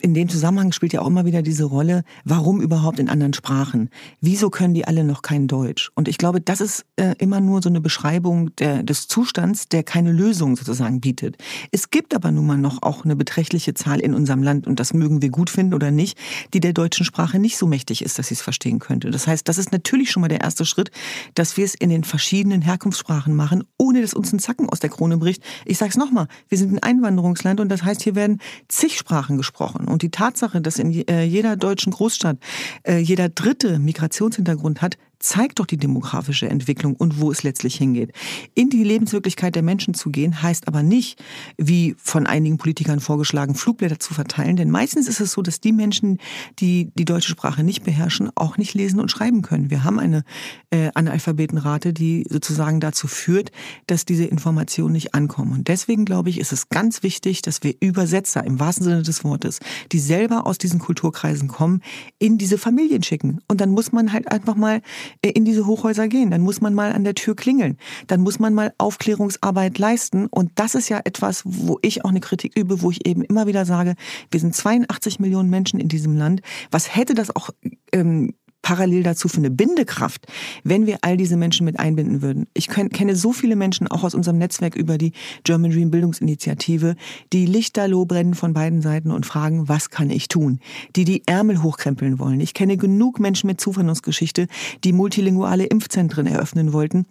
[0.06, 3.90] in dem Zusammenhang spielt ja auch immer wieder diese Rolle, warum überhaupt in anderen Sprachen?
[4.20, 5.90] Wieso können die alle noch kein Deutsch?
[5.96, 9.82] Und ich glaube, das ist äh, immer nur so eine Beschreibung der, des Zustands, der
[9.82, 11.38] keine Lösung sozusagen bietet.
[11.72, 14.94] Es gibt aber nun mal noch auch eine beträchtliche Zahl in unserem Land, und das
[14.94, 16.16] mögen wir gut finden oder nicht,
[16.54, 19.10] die der deutschen Sprache nicht so mächtig ist, dass sie es verstehen könnte.
[19.10, 20.92] Das heißt, das ist natürlich schon mal der erste Schritt,
[21.34, 24.90] dass wir es in den verschiedenen Herkunftssprachen machen, ohne dass uns ein Zacken aus der
[24.90, 25.42] Krone bricht.
[25.64, 29.36] Ich sage es nochmal, wir sind ein Einwanderungsland und das heißt, hier werden zig Sprachen
[29.36, 29.88] gesprochen.
[29.96, 32.36] Und die Tatsache, dass in äh, jeder deutschen Großstadt
[32.82, 38.12] äh, jeder dritte Migrationshintergrund hat, zeigt doch die demografische Entwicklung und wo es letztlich hingeht.
[38.54, 41.22] In die Lebenswirklichkeit der Menschen zu gehen, heißt aber nicht,
[41.58, 44.56] wie von einigen Politikern vorgeschlagen, Flugblätter zu verteilen.
[44.56, 46.18] Denn meistens ist es so, dass die Menschen,
[46.58, 49.70] die die deutsche Sprache nicht beherrschen, auch nicht lesen und schreiben können.
[49.70, 50.22] Wir haben eine
[50.70, 53.50] äh, Analphabetenrate, die sozusagen dazu führt,
[53.86, 55.52] dass diese Informationen nicht ankommen.
[55.52, 59.24] Und deswegen glaube ich, ist es ganz wichtig, dass wir Übersetzer im wahrsten Sinne des
[59.24, 59.58] Wortes,
[59.90, 61.82] die selber aus diesen Kulturkreisen kommen,
[62.18, 63.40] in diese Familien schicken.
[63.48, 64.82] Und dann muss man halt einfach mal
[65.22, 66.30] in diese Hochhäuser gehen.
[66.30, 67.78] Dann muss man mal an der Tür klingeln.
[68.06, 70.26] Dann muss man mal Aufklärungsarbeit leisten.
[70.26, 73.46] Und das ist ja etwas, wo ich auch eine Kritik übe, wo ich eben immer
[73.46, 73.94] wieder sage,
[74.30, 76.42] wir sind 82 Millionen Menschen in diesem Land.
[76.70, 77.50] Was hätte das auch
[77.92, 78.34] ähm,
[78.66, 80.26] parallel dazu für eine Bindekraft,
[80.64, 82.48] wenn wir all diese Menschen mit einbinden würden.
[82.52, 85.12] Ich kenne so viele Menschen auch aus unserem Netzwerk über die
[85.44, 86.96] German Dream Bildungsinitiative,
[87.32, 90.58] die lichterloh brennen von beiden Seiten und fragen, was kann ich tun?
[90.96, 92.40] Die die Ärmel hochkrempeln wollen.
[92.40, 94.48] Ich kenne genug Menschen mit Zuwanderungsgeschichte,
[94.82, 97.06] die multilinguale Impfzentren eröffnen wollten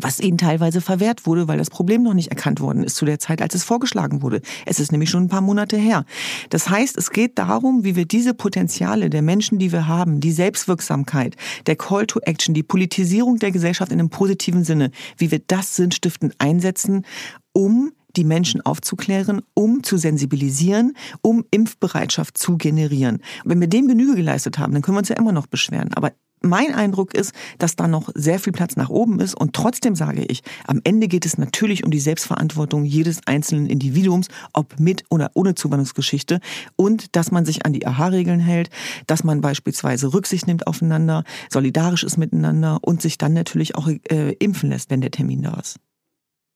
[0.00, 3.18] was ihnen teilweise verwehrt wurde, weil das Problem noch nicht erkannt worden ist zu der
[3.18, 4.40] Zeit, als es vorgeschlagen wurde.
[4.66, 6.04] Es ist nämlich schon ein paar Monate her.
[6.50, 10.32] Das heißt, es geht darum, wie wir diese Potenziale der Menschen, die wir haben, die
[10.32, 15.40] Selbstwirksamkeit, der Call to Action, die Politisierung der Gesellschaft in einem positiven Sinne, wie wir
[15.46, 17.04] das sinnstiftend einsetzen,
[17.52, 23.22] um die Menschen aufzuklären, um zu sensibilisieren, um Impfbereitschaft zu generieren.
[23.44, 25.92] Wenn wir dem Genüge geleistet haben, dann können wir uns ja immer noch beschweren.
[25.94, 29.34] Aber mein Eindruck ist, dass da noch sehr viel Platz nach oben ist.
[29.34, 34.28] Und trotzdem sage ich, am Ende geht es natürlich um die Selbstverantwortung jedes einzelnen Individuums,
[34.52, 36.40] ob mit oder ohne Zuwanderungsgeschichte.
[36.76, 38.70] Und dass man sich an die AHA-Regeln hält,
[39.06, 44.32] dass man beispielsweise Rücksicht nimmt aufeinander, solidarisch ist miteinander und sich dann natürlich auch äh,
[44.38, 45.78] impfen lässt, wenn der Termin da ist.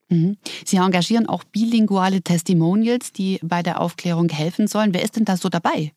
[0.08, 0.36] Mhm.
[0.64, 4.94] Sie engagieren auch bilinguale Testimonials, die bei der Aufklärung helfen sollen.
[4.94, 5.92] Wer ist denn da so dabei?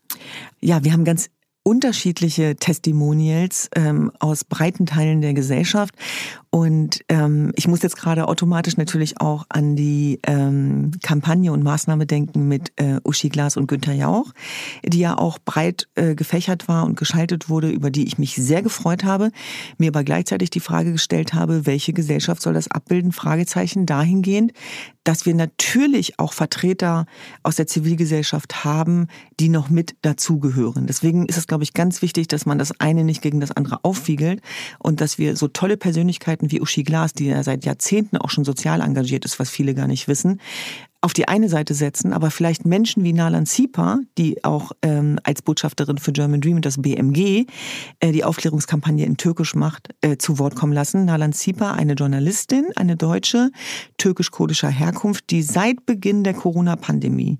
[0.60, 1.30] Ja, wir haben ganz
[1.70, 5.94] unterschiedliche Testimonials ähm, aus breiten Teilen der Gesellschaft.
[6.52, 12.08] Und ähm, ich muss jetzt gerade automatisch natürlich auch an die ähm, Kampagne und Maßnahme
[12.08, 14.34] denken mit äh, Uschi Glas und Günther Jauch,
[14.84, 18.64] die ja auch breit äh, gefächert war und geschaltet wurde, über die ich mich sehr
[18.64, 19.32] gefreut habe,
[19.78, 23.12] mir aber gleichzeitig die Frage gestellt habe, welche Gesellschaft soll das abbilden?
[23.12, 24.52] Fragezeichen dahingehend,
[25.04, 27.06] dass wir natürlich auch Vertreter
[27.42, 29.08] aus der Zivilgesellschaft haben,
[29.40, 30.88] die noch mit dazugehören.
[30.88, 33.80] Deswegen ist es, glaube ich, ganz wichtig, dass man das eine nicht gegen das andere
[33.84, 34.42] aufwiegelt
[34.78, 38.46] und dass wir so tolle Persönlichkeiten wie Uschi Glas, die ja seit Jahrzehnten auch schon
[38.46, 40.40] sozial engagiert ist, was viele gar nicht wissen,
[41.02, 45.42] auf die eine Seite setzen, aber vielleicht Menschen wie Nalan Sipa, die auch ähm, als
[45.42, 47.46] Botschafterin für German Dream und das BMG
[48.00, 51.06] äh, die Aufklärungskampagne in Türkisch macht, äh, zu Wort kommen lassen.
[51.06, 53.50] Nalan Sipa, eine Journalistin, eine Deutsche,
[53.98, 57.40] türkisch-kurdischer Herkunft, die seit Beginn der Corona-Pandemie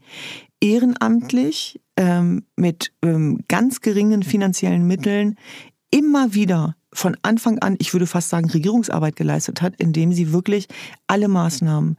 [0.62, 5.36] ehrenamtlich ähm, mit ähm, ganz geringen finanziellen Mitteln
[5.92, 10.68] immer wieder von Anfang an, ich würde fast sagen, Regierungsarbeit geleistet hat, indem sie wirklich
[11.08, 11.98] alle Maßnahmen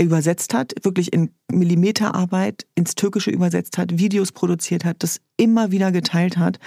[0.00, 5.92] übersetzt hat, wirklich in Millimeterarbeit ins Türkische übersetzt hat, Videos produziert hat, das immer wieder
[5.92, 6.58] geteilt hat.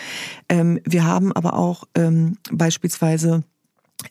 [0.48, 3.44] Ähm, wir haben aber auch ähm, beispielsweise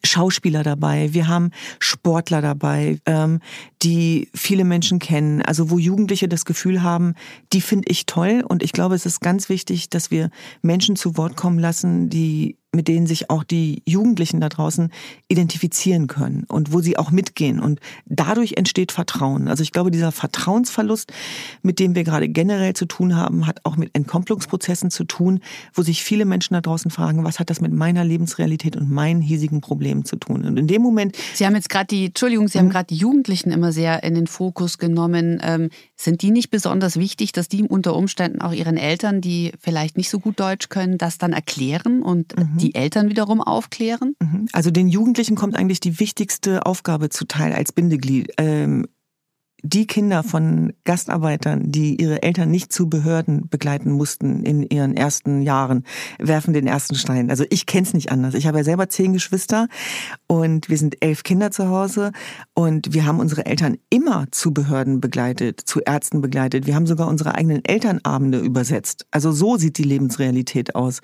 [0.02, 3.40] Schauspieler dabei, wir haben Sportler dabei, ähm,
[3.82, 7.14] die viele Menschen kennen, also wo Jugendliche das Gefühl haben,
[7.52, 10.30] die finde ich toll und ich glaube, es ist ganz wichtig, dass wir
[10.62, 14.90] Menschen zu Wort kommen lassen, die mit denen sich auch die Jugendlichen da draußen
[15.28, 17.60] identifizieren können und wo sie auch mitgehen.
[17.60, 19.48] Und dadurch entsteht Vertrauen.
[19.48, 21.12] Also ich glaube, dieser Vertrauensverlust,
[21.62, 25.40] mit dem wir gerade generell zu tun haben, hat auch mit Entkopplungsprozessen zu tun,
[25.72, 29.20] wo sich viele Menschen da draußen fragen, was hat das mit meiner Lebensrealität und meinen
[29.20, 30.44] hiesigen Problemen zu tun?
[30.44, 31.16] Und in dem Moment.
[31.34, 32.70] Sie haben jetzt gerade die, Entschuldigung, Sie haben mhm.
[32.70, 35.40] gerade die Jugendlichen immer sehr in den Fokus genommen.
[35.42, 39.96] Ähm, sind die nicht besonders wichtig, dass die unter Umständen auch ihren Eltern, die vielleicht
[39.96, 44.14] nicht so gut Deutsch können, das dann erklären und mhm die Eltern wiederum aufklären?
[44.20, 44.48] Mhm.
[44.52, 48.32] Also den Jugendlichen kommt eigentlich die wichtigste Aufgabe zuteil als Bindeglied.
[48.38, 48.86] Ähm,
[49.66, 55.40] die Kinder von Gastarbeitern, die ihre Eltern nicht zu Behörden begleiten mussten in ihren ersten
[55.40, 55.84] Jahren,
[56.18, 57.30] werfen den ersten Stein.
[57.30, 58.34] Also ich kenne es nicht anders.
[58.34, 59.68] Ich habe ja selber zehn Geschwister
[60.26, 62.12] und wir sind elf Kinder zu Hause
[62.52, 66.66] und wir haben unsere Eltern immer zu Behörden begleitet, zu Ärzten begleitet.
[66.66, 69.06] Wir haben sogar unsere eigenen Elternabende übersetzt.
[69.10, 71.00] Also so sieht die Lebensrealität aus.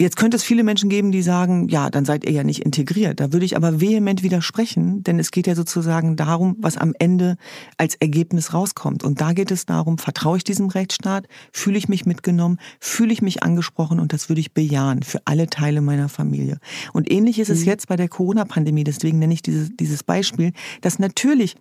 [0.00, 3.20] Jetzt könnte es viele Menschen geben, die sagen, ja, dann seid ihr ja nicht integriert.
[3.20, 7.36] Da würde ich aber vehement widersprechen, denn es geht ja sozusagen darum, was am Ende
[7.76, 9.04] als Ergebnis rauskommt.
[9.04, 13.20] Und da geht es darum, vertraue ich diesem Rechtsstaat, fühle ich mich mitgenommen, fühle ich
[13.20, 16.60] mich angesprochen und das würde ich bejahen für alle Teile meiner Familie.
[16.94, 17.66] Und ähnlich ist es mhm.
[17.66, 21.56] jetzt bei der Corona-Pandemie, deswegen nenne ich dieses, dieses Beispiel, dass natürlich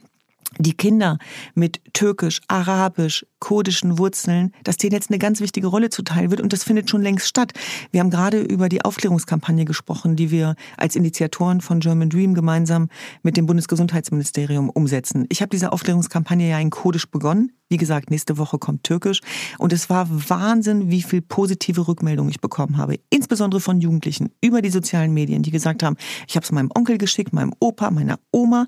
[0.58, 1.18] die Kinder
[1.54, 6.52] mit türkisch, arabisch, kurdischen Wurzeln, dass denen jetzt eine ganz wichtige Rolle zuteil wird und
[6.52, 7.54] das findet schon längst statt.
[7.92, 12.90] Wir haben gerade über die Aufklärungskampagne gesprochen, die wir als Initiatoren von German Dream gemeinsam
[13.24, 15.26] mit dem Bundesgesundheitsministerium umsetzen.
[15.30, 17.52] Ich habe diese Aufklärungskampagne ja in Kurdisch begonnen.
[17.70, 19.22] Wie gesagt, nächste Woche kommt Türkisch.
[19.60, 22.96] Und es war Wahnsinn, wie viel positive Rückmeldungen ich bekommen habe.
[23.12, 25.96] Insbesondere von Jugendlichen über die sozialen Medien, die gesagt haben,
[26.28, 28.66] ich habe es meinem Onkel geschickt, meinem Opa, meiner Oma.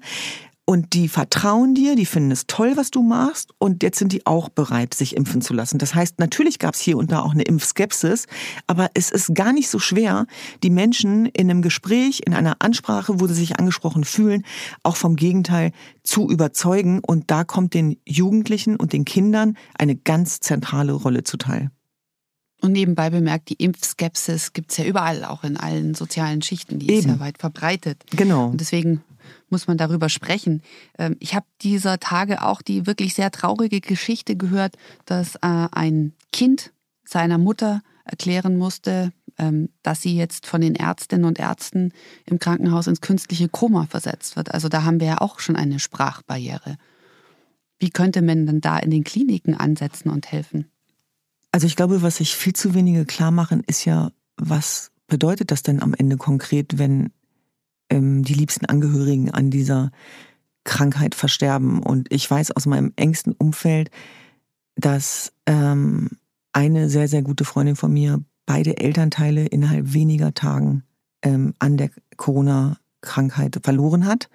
[0.72, 3.52] Und die vertrauen dir, die finden es toll, was du machst.
[3.58, 5.80] Und jetzt sind die auch bereit, sich impfen zu lassen.
[5.80, 8.26] Das heißt, natürlich gab es hier und da auch eine Impfskepsis.
[8.68, 10.28] Aber es ist gar nicht so schwer,
[10.64, 14.46] die Menschen in einem Gespräch, in einer Ansprache, wo sie sich angesprochen fühlen,
[14.82, 17.02] auch vom Gegenteil zu überzeugen.
[17.06, 21.70] Und da kommt den Jugendlichen und den Kindern eine ganz zentrale Rolle zuteil.
[22.62, 26.80] Und nebenbei bemerkt, die Impfskepsis gibt es ja überall, auch in allen sozialen Schichten.
[26.80, 27.00] Die Eben.
[27.00, 28.04] ist ja weit verbreitet.
[28.12, 28.52] Genau.
[28.52, 29.04] Und deswegen
[29.52, 30.62] muss man darüber sprechen.
[30.98, 36.14] Ähm, ich habe dieser Tage auch die wirklich sehr traurige Geschichte gehört, dass äh, ein
[36.32, 36.72] Kind
[37.04, 41.94] seiner Mutter erklären musste, ähm, dass sie jetzt von den Ärztinnen und Ärzten
[42.26, 44.54] im Krankenhaus ins künstliche Koma versetzt wird.
[44.54, 46.78] Also da haben wir ja auch schon eine Sprachbarriere.
[47.80, 50.70] Wie könnte man denn da in den Kliniken ansetzen und helfen?
[51.52, 55.64] Also ich glaube, was sich viel zu wenige klar machen, ist ja, was bedeutet das
[55.64, 57.12] denn am Ende konkret, wenn
[57.92, 59.92] ähm, die liebsten Angehörigen an dieser
[60.64, 61.84] Krankheit versterben.
[61.84, 63.92] Und ich weiß aus meinem engsten Umfeld,
[64.76, 66.10] dass ähm,
[66.54, 70.84] eine sehr, sehr gute Freundin von mir beide Elternteile innerhalb weniger Tagen
[71.22, 74.30] ähm, an der Corona-Krankheit verloren hat.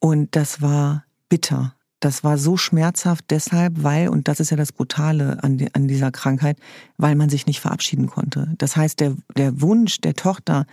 [0.00, 1.74] Und das war bitter.
[2.00, 5.88] Das war so schmerzhaft deshalb, weil, und das ist ja das Brutale an, die, an
[5.88, 6.58] dieser Krankheit,
[6.96, 8.54] weil man sich nicht verabschieden konnte.
[8.58, 10.66] Das heißt, der, der Wunsch der Tochter,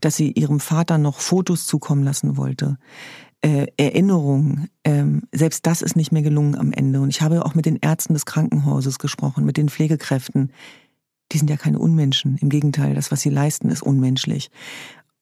[0.00, 2.78] dass sie ihrem Vater noch Fotos zukommen lassen wollte,
[3.42, 7.00] äh, Erinnerungen, ähm, selbst das ist nicht mehr gelungen am Ende.
[7.00, 10.52] Und ich habe auch mit den Ärzten des Krankenhauses gesprochen, mit den Pflegekräften.
[11.32, 12.36] Die sind ja keine Unmenschen.
[12.38, 14.50] Im Gegenteil, das, was sie leisten, ist unmenschlich.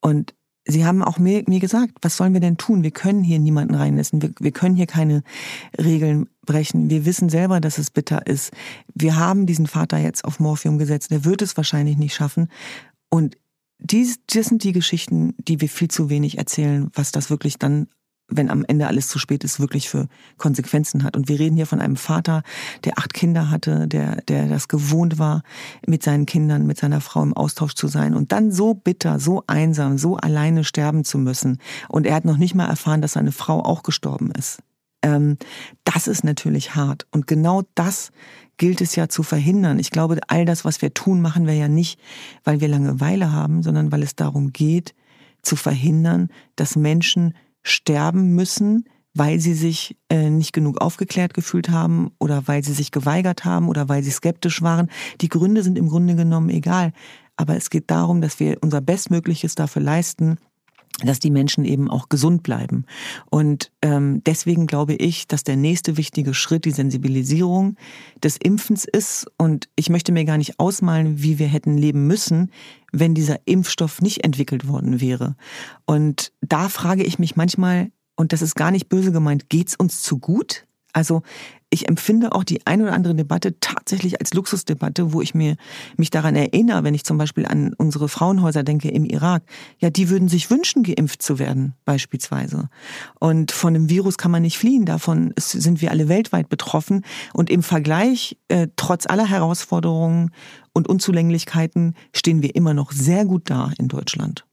[0.00, 0.34] Und
[0.70, 2.83] Sie haben auch mir, mir gesagt, was sollen wir denn tun?
[2.83, 4.20] Wir können hier niemanden reinlassen.
[4.20, 5.22] Wir, wir können hier keine
[5.78, 6.90] Regeln brechen.
[6.90, 8.52] Wir wissen selber, dass es bitter ist.
[8.94, 11.11] Wir haben diesen Vater jetzt auf Morphium gesetzt.
[11.11, 12.48] Der wird es wahrscheinlich nicht schaffen.
[13.09, 13.38] Und
[13.78, 17.88] dies, das sind die Geschichten, die wir viel zu wenig erzählen, was das wirklich dann
[18.28, 21.16] wenn am Ende alles zu spät ist, wirklich für Konsequenzen hat.
[21.16, 22.42] Und wir reden hier von einem Vater,
[22.84, 25.42] der acht Kinder hatte, der, der das gewohnt war,
[25.86, 29.42] mit seinen Kindern, mit seiner Frau im Austausch zu sein und dann so bitter, so
[29.46, 31.58] einsam, so alleine sterben zu müssen.
[31.88, 34.58] Und er hat noch nicht mal erfahren, dass seine Frau auch gestorben ist.
[35.02, 35.38] Ähm,
[35.84, 37.06] das ist natürlich hart.
[37.10, 38.10] Und genau das
[38.58, 39.78] gilt es ja zu verhindern.
[39.78, 41.98] Ich glaube, all das, was wir tun, machen wir ja nicht,
[42.44, 44.94] weil wir Langeweile haben, sondern weil es darum geht,
[45.42, 52.12] zu verhindern, dass Menschen sterben müssen, weil sie sich äh, nicht genug aufgeklärt gefühlt haben
[52.18, 54.90] oder weil sie sich geweigert haben oder weil sie skeptisch waren.
[55.20, 56.92] Die Gründe sind im Grunde genommen egal.
[57.36, 60.38] Aber es geht darum, dass wir unser Bestmögliches dafür leisten,
[61.04, 62.84] dass die Menschen eben auch gesund bleiben.
[63.30, 67.76] Und ähm, deswegen glaube ich, dass der nächste wichtige Schritt die Sensibilisierung
[68.22, 69.26] des Impfens ist.
[69.38, 72.50] Und ich möchte mir gar nicht ausmalen, wie wir hätten leben müssen,
[72.92, 75.37] wenn dieser Impfstoff nicht entwickelt worden wäre.
[75.87, 80.02] Und da frage ich mich manchmal, und das ist gar nicht böse gemeint, geht's uns
[80.02, 80.66] zu gut?
[80.92, 81.22] Also
[81.70, 85.57] ich empfinde auch die ein oder andere Debatte tatsächlich als Luxusdebatte, wo ich mir
[85.96, 89.42] mich daran erinnere, wenn ich zum Beispiel an unsere Frauenhäuser denke im Irak.
[89.78, 92.70] Ja, die würden sich wünschen, geimpft zu werden, beispielsweise.
[93.20, 94.87] Und von dem Virus kann man nicht fliehen.
[94.87, 97.04] Davon sind wir alle weltweit betroffen.
[97.35, 100.31] Und im Vergleich, äh, trotz aller Herausforderungen
[100.72, 104.47] und Unzulänglichkeiten, stehen wir immer noch sehr gut da in Deutschland.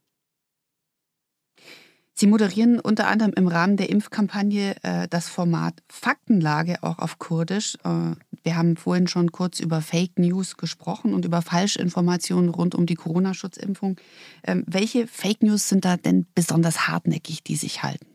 [2.18, 7.76] Sie moderieren unter anderem im Rahmen der Impfkampagne äh, das Format Faktenlage auch auf Kurdisch.
[7.84, 12.86] Äh, wir haben vorhin schon kurz über Fake News gesprochen und über Falschinformationen rund um
[12.86, 14.00] die Corona-Schutzimpfung.
[14.44, 18.06] Ähm, welche Fake News sind da denn besonders hartnäckig, die sich halten?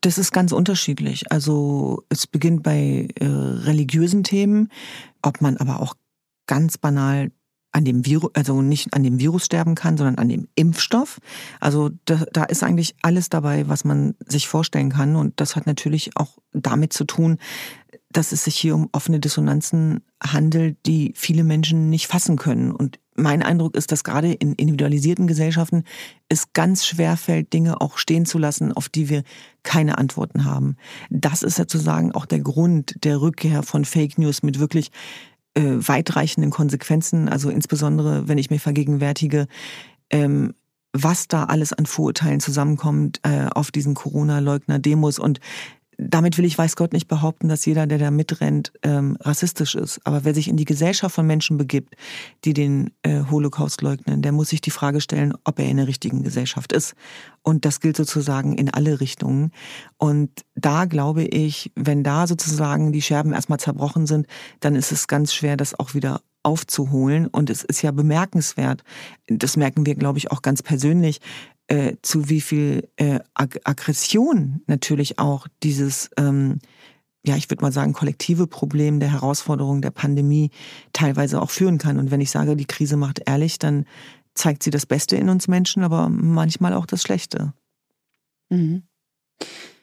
[0.00, 1.30] Das ist ganz unterschiedlich.
[1.30, 4.68] Also es beginnt bei äh, religiösen Themen,
[5.22, 5.94] ob man aber auch
[6.48, 7.30] ganz banal
[7.72, 11.18] an dem Virus, also nicht an dem Virus sterben kann, sondern an dem Impfstoff.
[11.58, 15.16] Also da, da ist eigentlich alles dabei, was man sich vorstellen kann.
[15.16, 17.38] Und das hat natürlich auch damit zu tun,
[18.10, 22.70] dass es sich hier um offene Dissonanzen handelt, die viele Menschen nicht fassen können.
[22.70, 25.84] Und mein Eindruck ist, dass gerade in individualisierten Gesellschaften
[26.28, 29.22] es ganz schwer fällt, Dinge auch stehen zu lassen, auf die wir
[29.62, 30.76] keine Antworten haben.
[31.10, 34.90] Das ist sozusagen auch der Grund der Rückkehr von Fake News mit wirklich
[35.54, 37.28] äh, weitreichenden Konsequenzen.
[37.28, 39.46] Also insbesondere, wenn ich mir vergegenwärtige,
[40.10, 40.54] ähm,
[40.92, 45.40] was da alles an Vorurteilen zusammenkommt äh, auf diesen Corona-Leugner-Demos und
[46.08, 50.00] damit will ich, weiß Gott, nicht behaupten, dass jeder, der da mitrennt, ähm, rassistisch ist.
[50.04, 51.94] Aber wer sich in die Gesellschaft von Menschen begibt,
[52.44, 55.86] die den äh, Holocaust leugnen, der muss sich die Frage stellen, ob er in der
[55.86, 56.94] richtigen Gesellschaft ist.
[57.42, 59.52] Und das gilt sozusagen in alle Richtungen.
[59.98, 64.26] Und da glaube ich, wenn da sozusagen die Scherben erstmal zerbrochen sind,
[64.60, 67.26] dann ist es ganz schwer, das auch wieder aufzuholen.
[67.26, 68.82] Und es ist ja bemerkenswert,
[69.26, 71.20] das merken wir, glaube ich, auch ganz persönlich,
[71.72, 76.58] äh, zu wie viel äh, Ag Aggression natürlich auch dieses, ähm,
[77.24, 80.50] ja, ich würde mal sagen, kollektive Problem der Herausforderung der Pandemie
[80.92, 81.98] teilweise auch führen kann.
[81.98, 83.86] Und wenn ich sage, die Krise macht ehrlich, dann
[84.34, 87.54] zeigt sie das Beste in uns Menschen, aber manchmal auch das Schlechte.
[88.50, 88.82] Mhm.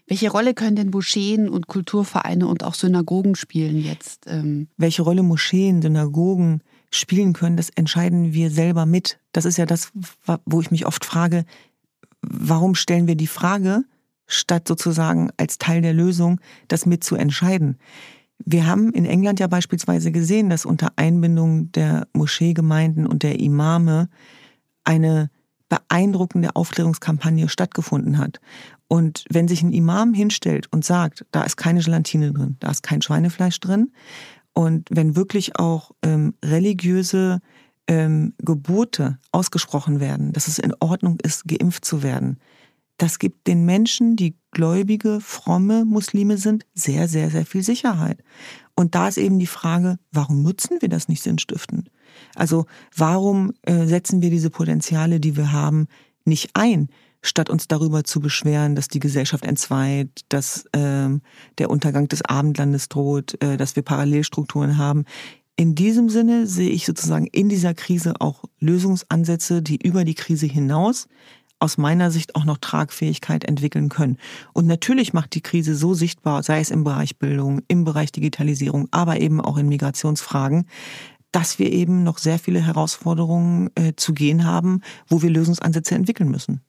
[0.06, 4.26] Welche Rolle können denn Moscheen und Kulturvereine und auch Synagogen spielen jetzt?
[4.28, 4.68] Ähm?
[4.78, 9.20] Welche Rolle Moscheen, Synagogen spielen können, das entscheiden wir selber mit.
[9.32, 9.92] Das ist ja das,
[10.46, 11.46] wo ich mich oft frage,
[12.22, 13.84] warum stellen wir die Frage,
[14.28, 17.78] statt sozusagen als Teil der Lösung das mit zu entscheiden?
[18.46, 24.08] Wir haben in England ja beispielsweise gesehen, dass unter Einbindung der Moscheegemeinden und der Imame
[24.84, 25.30] eine
[25.68, 28.40] beeindruckende Aufklärungskampagne stattgefunden hat.
[28.88, 32.82] Und wenn sich ein Imam hinstellt und sagt, da ist keine Gelatine drin, da ist
[32.82, 33.92] kein Schweinefleisch drin,
[34.54, 37.40] und wenn wirklich auch ähm, religiöse
[37.90, 42.40] ähm, Gebote ausgesprochen werden, dass es in Ordnung ist, geimpft zu werden,
[43.00, 48.22] das gibt den Menschen, die gläubige, fromme Muslime sind, sehr, sehr, sehr viel Sicherheit.
[48.76, 51.90] Und da ist eben die Frage, warum nutzen wir das nicht sinnstiftend?
[52.36, 55.88] Also warum äh, setzen wir diese Potenziale, die wir haben,
[56.26, 56.90] nicht ein,
[57.22, 61.10] statt uns darüber zu beschweren, dass die Gesellschaft entzweit, dass äh,
[61.58, 65.06] der Untergang des Abendlandes droht, äh, dass wir Parallelstrukturen haben
[65.60, 70.46] in diesem Sinne sehe ich sozusagen in dieser Krise auch Lösungsansätze, die über die Krise
[70.46, 71.10] hinaus
[71.60, 74.16] aus meiner Sicht auch noch Tragfähigkeit entwickeln können.
[74.54, 78.88] Und natürlich macht die Krise so sichtbar, sei es im Bereich Bildung, im Bereich Digitalisierung,
[78.92, 80.66] aber eben auch in Migrationsfragen,
[81.34, 86.32] dass wir eben noch sehr viele Herausforderungen äh, zu gehen haben, wo wir Lösungsansätze entwickeln
[86.32, 86.62] müssen.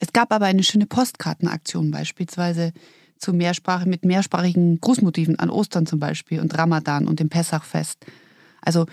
[0.00, 2.72] Es gab aber eine schöne Postkartenaktion beispielsweise
[3.20, 8.04] zu Mehrsprache, mit mehrsprachigen Grußmotiven an Ostern zum Beispiel und Ramadan und dem Pessachfest.
[8.62, 8.86] Also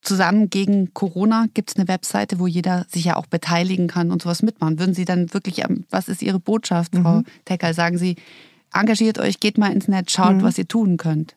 [0.00, 4.22] zusammen gegen Corona gibt es eine Webseite, wo jeder sich ja auch beteiligen kann und
[4.22, 4.78] sowas mitmachen.
[4.78, 7.24] Würden Sie dann wirklich, was ist Ihre Botschaft, Frau mhm.
[7.44, 7.74] Tecker?
[7.74, 8.16] Sagen Sie,
[8.72, 10.42] engagiert euch, geht mal ins Netz, schaut, mhm.
[10.42, 11.36] was ihr tun könnt.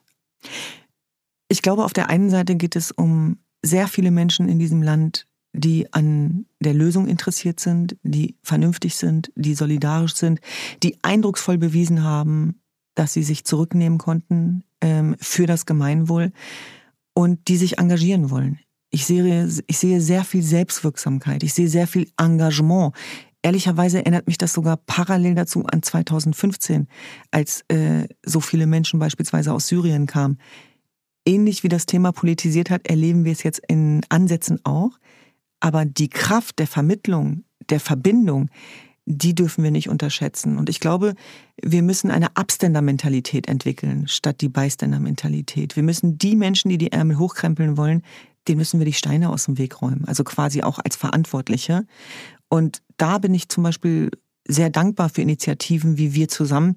[1.50, 5.26] Ich glaube, auf der einen Seite geht es um sehr viele Menschen in diesem Land,
[5.58, 10.40] die an der Lösung interessiert sind, die vernünftig sind, die solidarisch sind,
[10.84, 12.62] die eindrucksvoll bewiesen haben,
[12.96, 16.32] dass sie sich zurücknehmen konnten ähm, für das Gemeinwohl
[17.14, 18.60] und die sich engagieren wollen.
[18.90, 22.94] Ich sehe, ich sehe sehr viel Selbstwirksamkeit, ich sehe sehr viel Engagement.
[23.42, 26.88] Ehrlicherweise erinnert mich das sogar parallel dazu an 2015,
[27.32, 30.40] als äh, so viele Menschen beispielsweise aus Syrien kamen.
[31.26, 34.92] Ähnlich wie das Thema politisiert hat, erleben wir es jetzt in Ansätzen auch.
[35.60, 38.50] Aber die Kraft der Vermittlung, der Verbindung,
[39.06, 40.58] die dürfen wir nicht unterschätzen.
[40.58, 41.16] Und ich glaube,
[41.62, 45.78] wir müssen eine Abständermentalität entwickeln, statt die Byständermentalität.
[45.78, 48.04] Wir müssen die Menschen, die die Ärmel hochkrempeln wollen,
[48.48, 50.06] denen müssen wir die Steine aus dem Weg räumen.
[50.06, 51.86] Also quasi auch als Verantwortliche.
[52.50, 54.12] Und da bin ich zum Beispiel
[54.46, 56.76] sehr dankbar für Initiativen wie wir zusammen,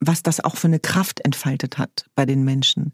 [0.00, 2.92] was das auch für eine Kraft entfaltet hat bei den Menschen.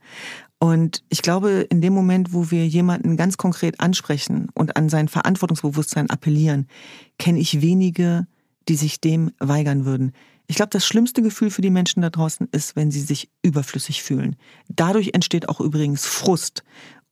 [0.62, 5.08] Und ich glaube, in dem Moment, wo wir jemanden ganz konkret ansprechen und an sein
[5.08, 6.68] Verantwortungsbewusstsein appellieren,
[7.18, 8.26] kenne ich wenige,
[8.68, 10.12] die sich dem weigern würden.
[10.48, 14.02] Ich glaube, das schlimmste Gefühl für die Menschen da draußen ist, wenn sie sich überflüssig
[14.02, 14.36] fühlen.
[14.68, 16.62] Dadurch entsteht auch übrigens Frust.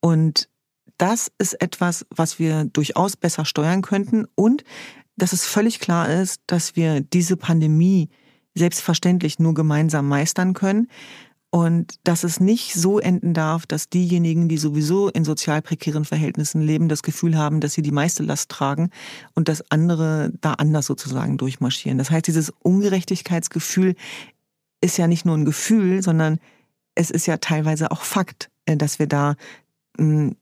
[0.00, 0.50] Und
[0.98, 4.62] das ist etwas, was wir durchaus besser steuern könnten und
[5.16, 8.10] dass es völlig klar ist, dass wir diese Pandemie
[8.54, 10.88] selbstverständlich nur gemeinsam meistern können
[11.50, 16.60] Und dass es nicht so enden darf, dass diejenigen, die sowieso in sozial prekären Verhältnissen
[16.60, 18.90] leben, das Gefühl haben, dass sie die meiste Last tragen
[19.34, 21.96] und dass andere da anders sozusagen durchmarschieren.
[21.96, 23.94] Das heißt, dieses Ungerechtigkeitsgefühl
[24.82, 26.38] ist ja nicht nur ein Gefühl, sondern
[26.94, 29.36] es ist ja teilweise auch Fakt, äh, dass wir da
[29.96, 30.36] hm,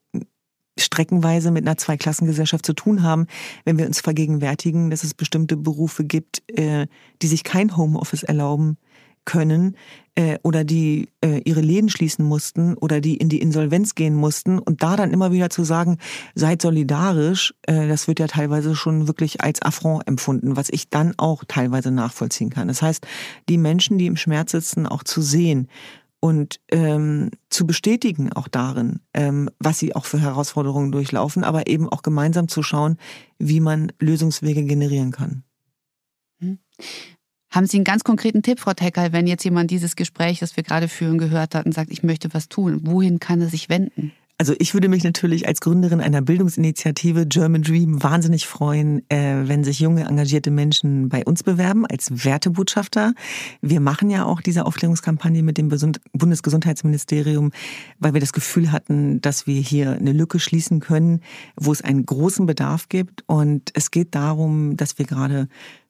[0.79, 3.27] streckenweise mit einer Zweiklassengesellschaft zu tun haben,
[3.65, 6.87] wenn wir uns vergegenwärtigen, dass es bestimmte Berufe gibt, äh,
[7.23, 8.77] die sich kein Homeoffice erlauben,
[9.27, 9.77] können
[10.15, 14.59] äh, oder die äh, ihre Läden schließen mussten oder die in die Insolvenz gehen mussten
[14.59, 15.99] und da dann immer wieder zu sagen,
[16.35, 21.13] seid solidarisch, äh, das wird ja teilweise schon wirklich als Affront empfunden, was ich dann
[21.19, 22.69] auch teilweise nachvollziehen kann.
[22.69, 23.07] Das heißt,
[23.51, 25.69] die Menschen, die im Schmerz sitzen, auch zu sehen
[26.21, 31.89] und ähm, zu bestätigen auch darin, ähm, was sie auch für Herausforderungen durchlaufen, aber eben
[31.89, 32.97] auch gemeinsam zu schauen,
[33.39, 35.45] wie man Lösungswege generieren kann.
[36.41, 36.59] Hm.
[37.57, 40.63] Haben Sie einen ganz konkreten Tipp, Frau Teckel, wenn jetzt jemand dieses Gespräch, das wir
[40.63, 42.81] gerade führen, gehört hat und sagt, ich möchte was tun?
[42.83, 44.13] Wohin kann er sich wenden?
[44.37, 49.65] Also ich würde mich natürlich als Gründerin einer Bildungsinitiative German Dream wahnsinnig freuen, äh, wenn
[49.65, 53.15] sich junge, engagierte Menschen bei uns bewerben als Wertebotschafter.
[53.63, 55.71] Wir machen ja auch diese Aufklärungskampagne mit dem
[56.13, 57.53] Bundesgesundheitsministerium,
[57.99, 61.23] weil wir das Gefühl hatten, dass wir hier eine Lücke schließen können,
[61.59, 63.25] wo es einen großen Bedarf gibt.
[63.27, 65.49] Und es geht darum, dass wir gerade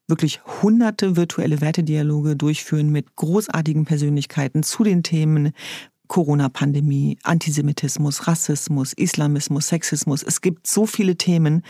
[0.09, 5.53] wirklich hunderte virtuelle Wertedialoge durchführen mit großartigen Persönlichkeiten zu den Themen
[6.09, 10.23] Corona-Pandemie, Antisemitismus, Rassismus, Islamismus, Sexismus.
[10.23, 11.63] Es gibt so viele Themen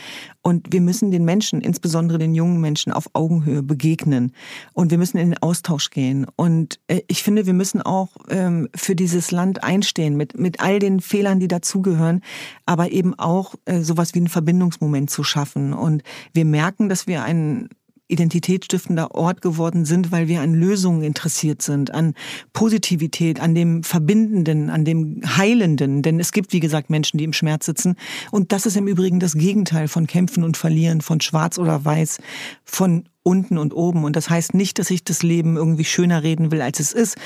[0.43, 4.33] und wir müssen den Menschen, insbesondere den jungen Menschen, auf Augenhöhe begegnen
[4.75, 6.27] und wir müssen in den Austausch gehen.
[6.37, 10.79] Und äh, ich finde, wir müssen auch ähm, für dieses Land einstehen mit, mit all
[10.79, 12.23] den Fehlern, die dazugehören,
[12.67, 15.73] aber eben auch äh, sowas wie einen Verbindungsmoment zu schaffen.
[15.73, 17.71] Und wir merken, dass wir einen
[18.09, 22.15] identitätsstiftender Ort geworden sind, weil wir an Lösungen interessiert sind, an
[22.53, 26.03] Positivität, an dem Verbindenden, an dem Heilenden.
[26.03, 27.97] Denn es gibt, wie gesagt, Menschen, die im Schmerz sitzen.
[28.31, 32.19] Und das ist im Übrigen das Gegenteil von Kämpfen und Verlieren, von Schwarz oder Weiß,
[32.65, 34.05] von unten und oben.
[34.05, 37.17] Und das heißt nicht, dass ich das Leben irgendwie schöner reden will, als es ist.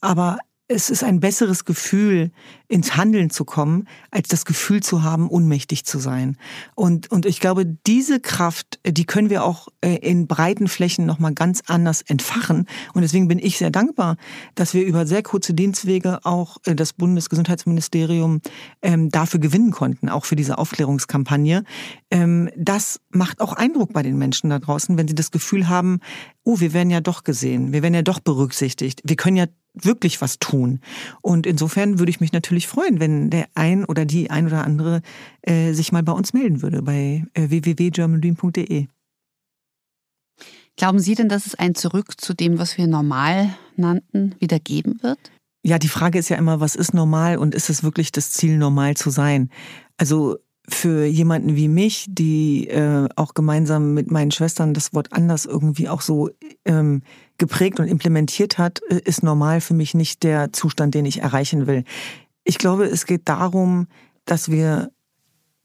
[0.00, 0.38] Aber
[0.70, 2.30] es ist ein besseres Gefühl,
[2.68, 6.36] ins Handeln zu kommen, als das Gefühl zu haben, ohnmächtig zu sein.
[6.76, 11.34] Und, und ich glaube, diese Kraft, die können wir auch äh, in breiten Flächen nochmal
[11.34, 12.66] ganz anders entfachen.
[12.94, 14.16] Und deswegen bin ich sehr dankbar,
[14.54, 18.40] dass wir über sehr kurze Dienstwege auch äh, das Bundesgesundheitsministerium
[18.80, 21.64] ähm, dafür gewinnen konnten, auch für diese Aufklärungskampagne.
[22.12, 25.98] Ähm, das macht auch Eindruck bei den Menschen da draußen, wenn sie das Gefühl haben,
[26.44, 30.20] oh, wir werden ja doch gesehen, wir werden ja doch berücksichtigt, wir können ja wirklich
[30.20, 30.80] was tun.
[31.22, 35.02] Und insofern würde ich mich natürlich freuen, wenn der ein oder die ein oder andere
[35.42, 38.86] äh, sich mal bei uns melden würde bei äh, www.germandream.de.
[40.76, 45.02] Glauben Sie denn, dass es ein Zurück zu dem, was wir normal nannten, wieder geben
[45.02, 45.18] wird?
[45.62, 48.56] Ja, die Frage ist ja immer, was ist normal und ist es wirklich das Ziel,
[48.56, 49.50] normal zu sein?
[49.98, 55.44] Also für jemanden wie mich, die äh, auch gemeinsam mit meinen Schwestern das Wort anders
[55.44, 56.30] irgendwie auch so
[56.64, 57.02] ähm,
[57.40, 61.66] geprägt und implementiert hat, äh, ist normal für mich nicht der Zustand, den ich erreichen
[61.66, 61.82] will.
[62.44, 63.88] Ich glaube, es geht darum,
[64.24, 64.92] dass wir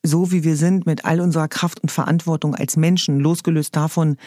[0.05, 4.17] so wie wir sind, mit all unserer Kraft und Verantwortung als Menschen, losgelöst davon,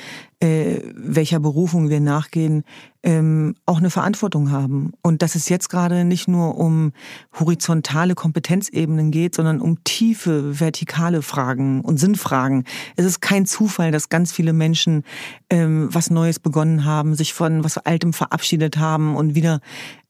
[0.41, 2.64] äh, welcher Berufung wir nachgehen,
[3.03, 4.93] ähm, auch eine Verantwortung haben.
[5.03, 6.93] Und dass es jetzt gerade nicht nur um
[7.39, 12.64] horizontale Kompetenzebenen geht, sondern um tiefe, vertikale Fragen und Sinnfragen.
[12.97, 15.05] Es ist kein Zufall, dass ganz viele Menschen
[15.51, 19.61] ähm, was Neues begonnen haben, sich von was Altem verabschiedet haben und wieder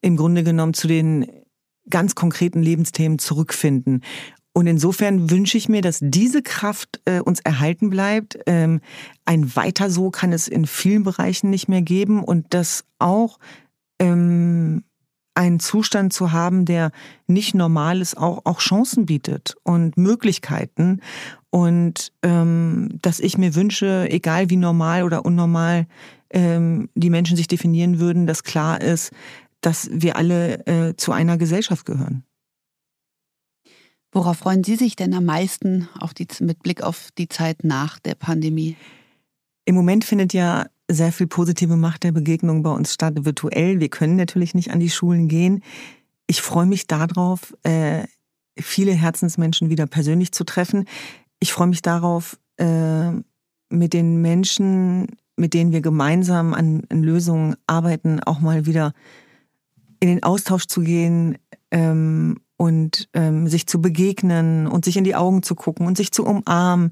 [0.01, 1.27] im Grunde genommen zu den
[1.91, 4.03] ganz konkreten Lebensthemen zurückfinden.
[4.53, 8.39] Und insofern wünsche ich mir, dass diese Kraft äh, uns erhalten bleibt.
[8.47, 8.81] Ähm,
[9.25, 13.39] ein Weiter so kann es in vielen Bereichen nicht mehr geben und dass auch
[14.01, 14.83] ähm,
[15.39, 16.91] einen Zustand zu haben, der
[17.29, 21.01] nicht normal ist, auch, auch Chancen bietet und Möglichkeiten.
[21.51, 25.87] Und ähm, dass ich mir wünsche, egal wie normal oder unnormal
[26.31, 29.13] ähm, die Menschen sich definieren würden, dass klar ist,
[29.61, 32.25] dass wir alle äh, zu einer Gesellschaft gehören.
[34.13, 35.89] Worauf freuen Sie sich denn am meisten
[36.19, 38.77] die, mit Blick auf die Zeit nach der Pandemie?
[39.67, 43.81] Im Moment findet ja sehr viel positive Macht der Begegnung bei uns statt, virtuell.
[43.81, 45.63] Wir können natürlich nicht an die Schulen gehen.
[46.27, 48.05] Ich freue mich darauf, äh,
[48.59, 50.87] viele Herzensmenschen wieder persönlich zu treffen.
[51.39, 53.13] Ich freue mich darauf, äh,
[53.71, 58.93] mit den Menschen, mit denen wir gemeinsam an, Lösungen arbeiten, auch mal wieder
[60.01, 61.37] in den Austausch zu gehen,
[61.71, 66.11] ähm, und ähm, sich zu begegnen und sich in die Augen zu gucken und sich
[66.11, 66.91] zu umarmen.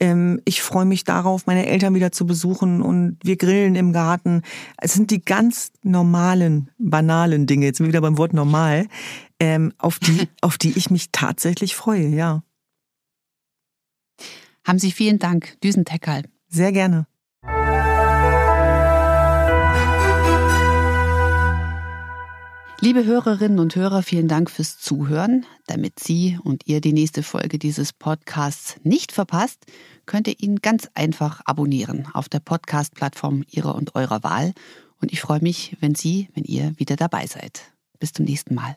[0.00, 4.42] Ähm, ich freue mich darauf, meine Eltern wieder zu besuchen und wir grillen im Garten.
[4.76, 8.88] Es sind die ganz normalen, banalen Dinge, jetzt sind wir wieder beim Wort normal,
[9.38, 12.42] ähm, auf, die, auf die ich mich tatsächlich freue, ja.
[14.66, 16.24] Haben Sie vielen Dank, Düsen Teckerl.
[16.48, 17.06] Sehr gerne.
[22.84, 25.46] Liebe Hörerinnen und Hörer, vielen Dank fürs Zuhören.
[25.66, 29.64] Damit Sie und ihr die nächste Folge dieses Podcasts nicht verpasst,
[30.04, 34.52] könnt ihr ihn ganz einfach abonnieren auf der Podcast-Plattform Ihrer und eurer Wahl.
[35.00, 37.72] Und ich freue mich, wenn Sie, wenn ihr wieder dabei seid.
[38.00, 38.76] Bis zum nächsten Mal.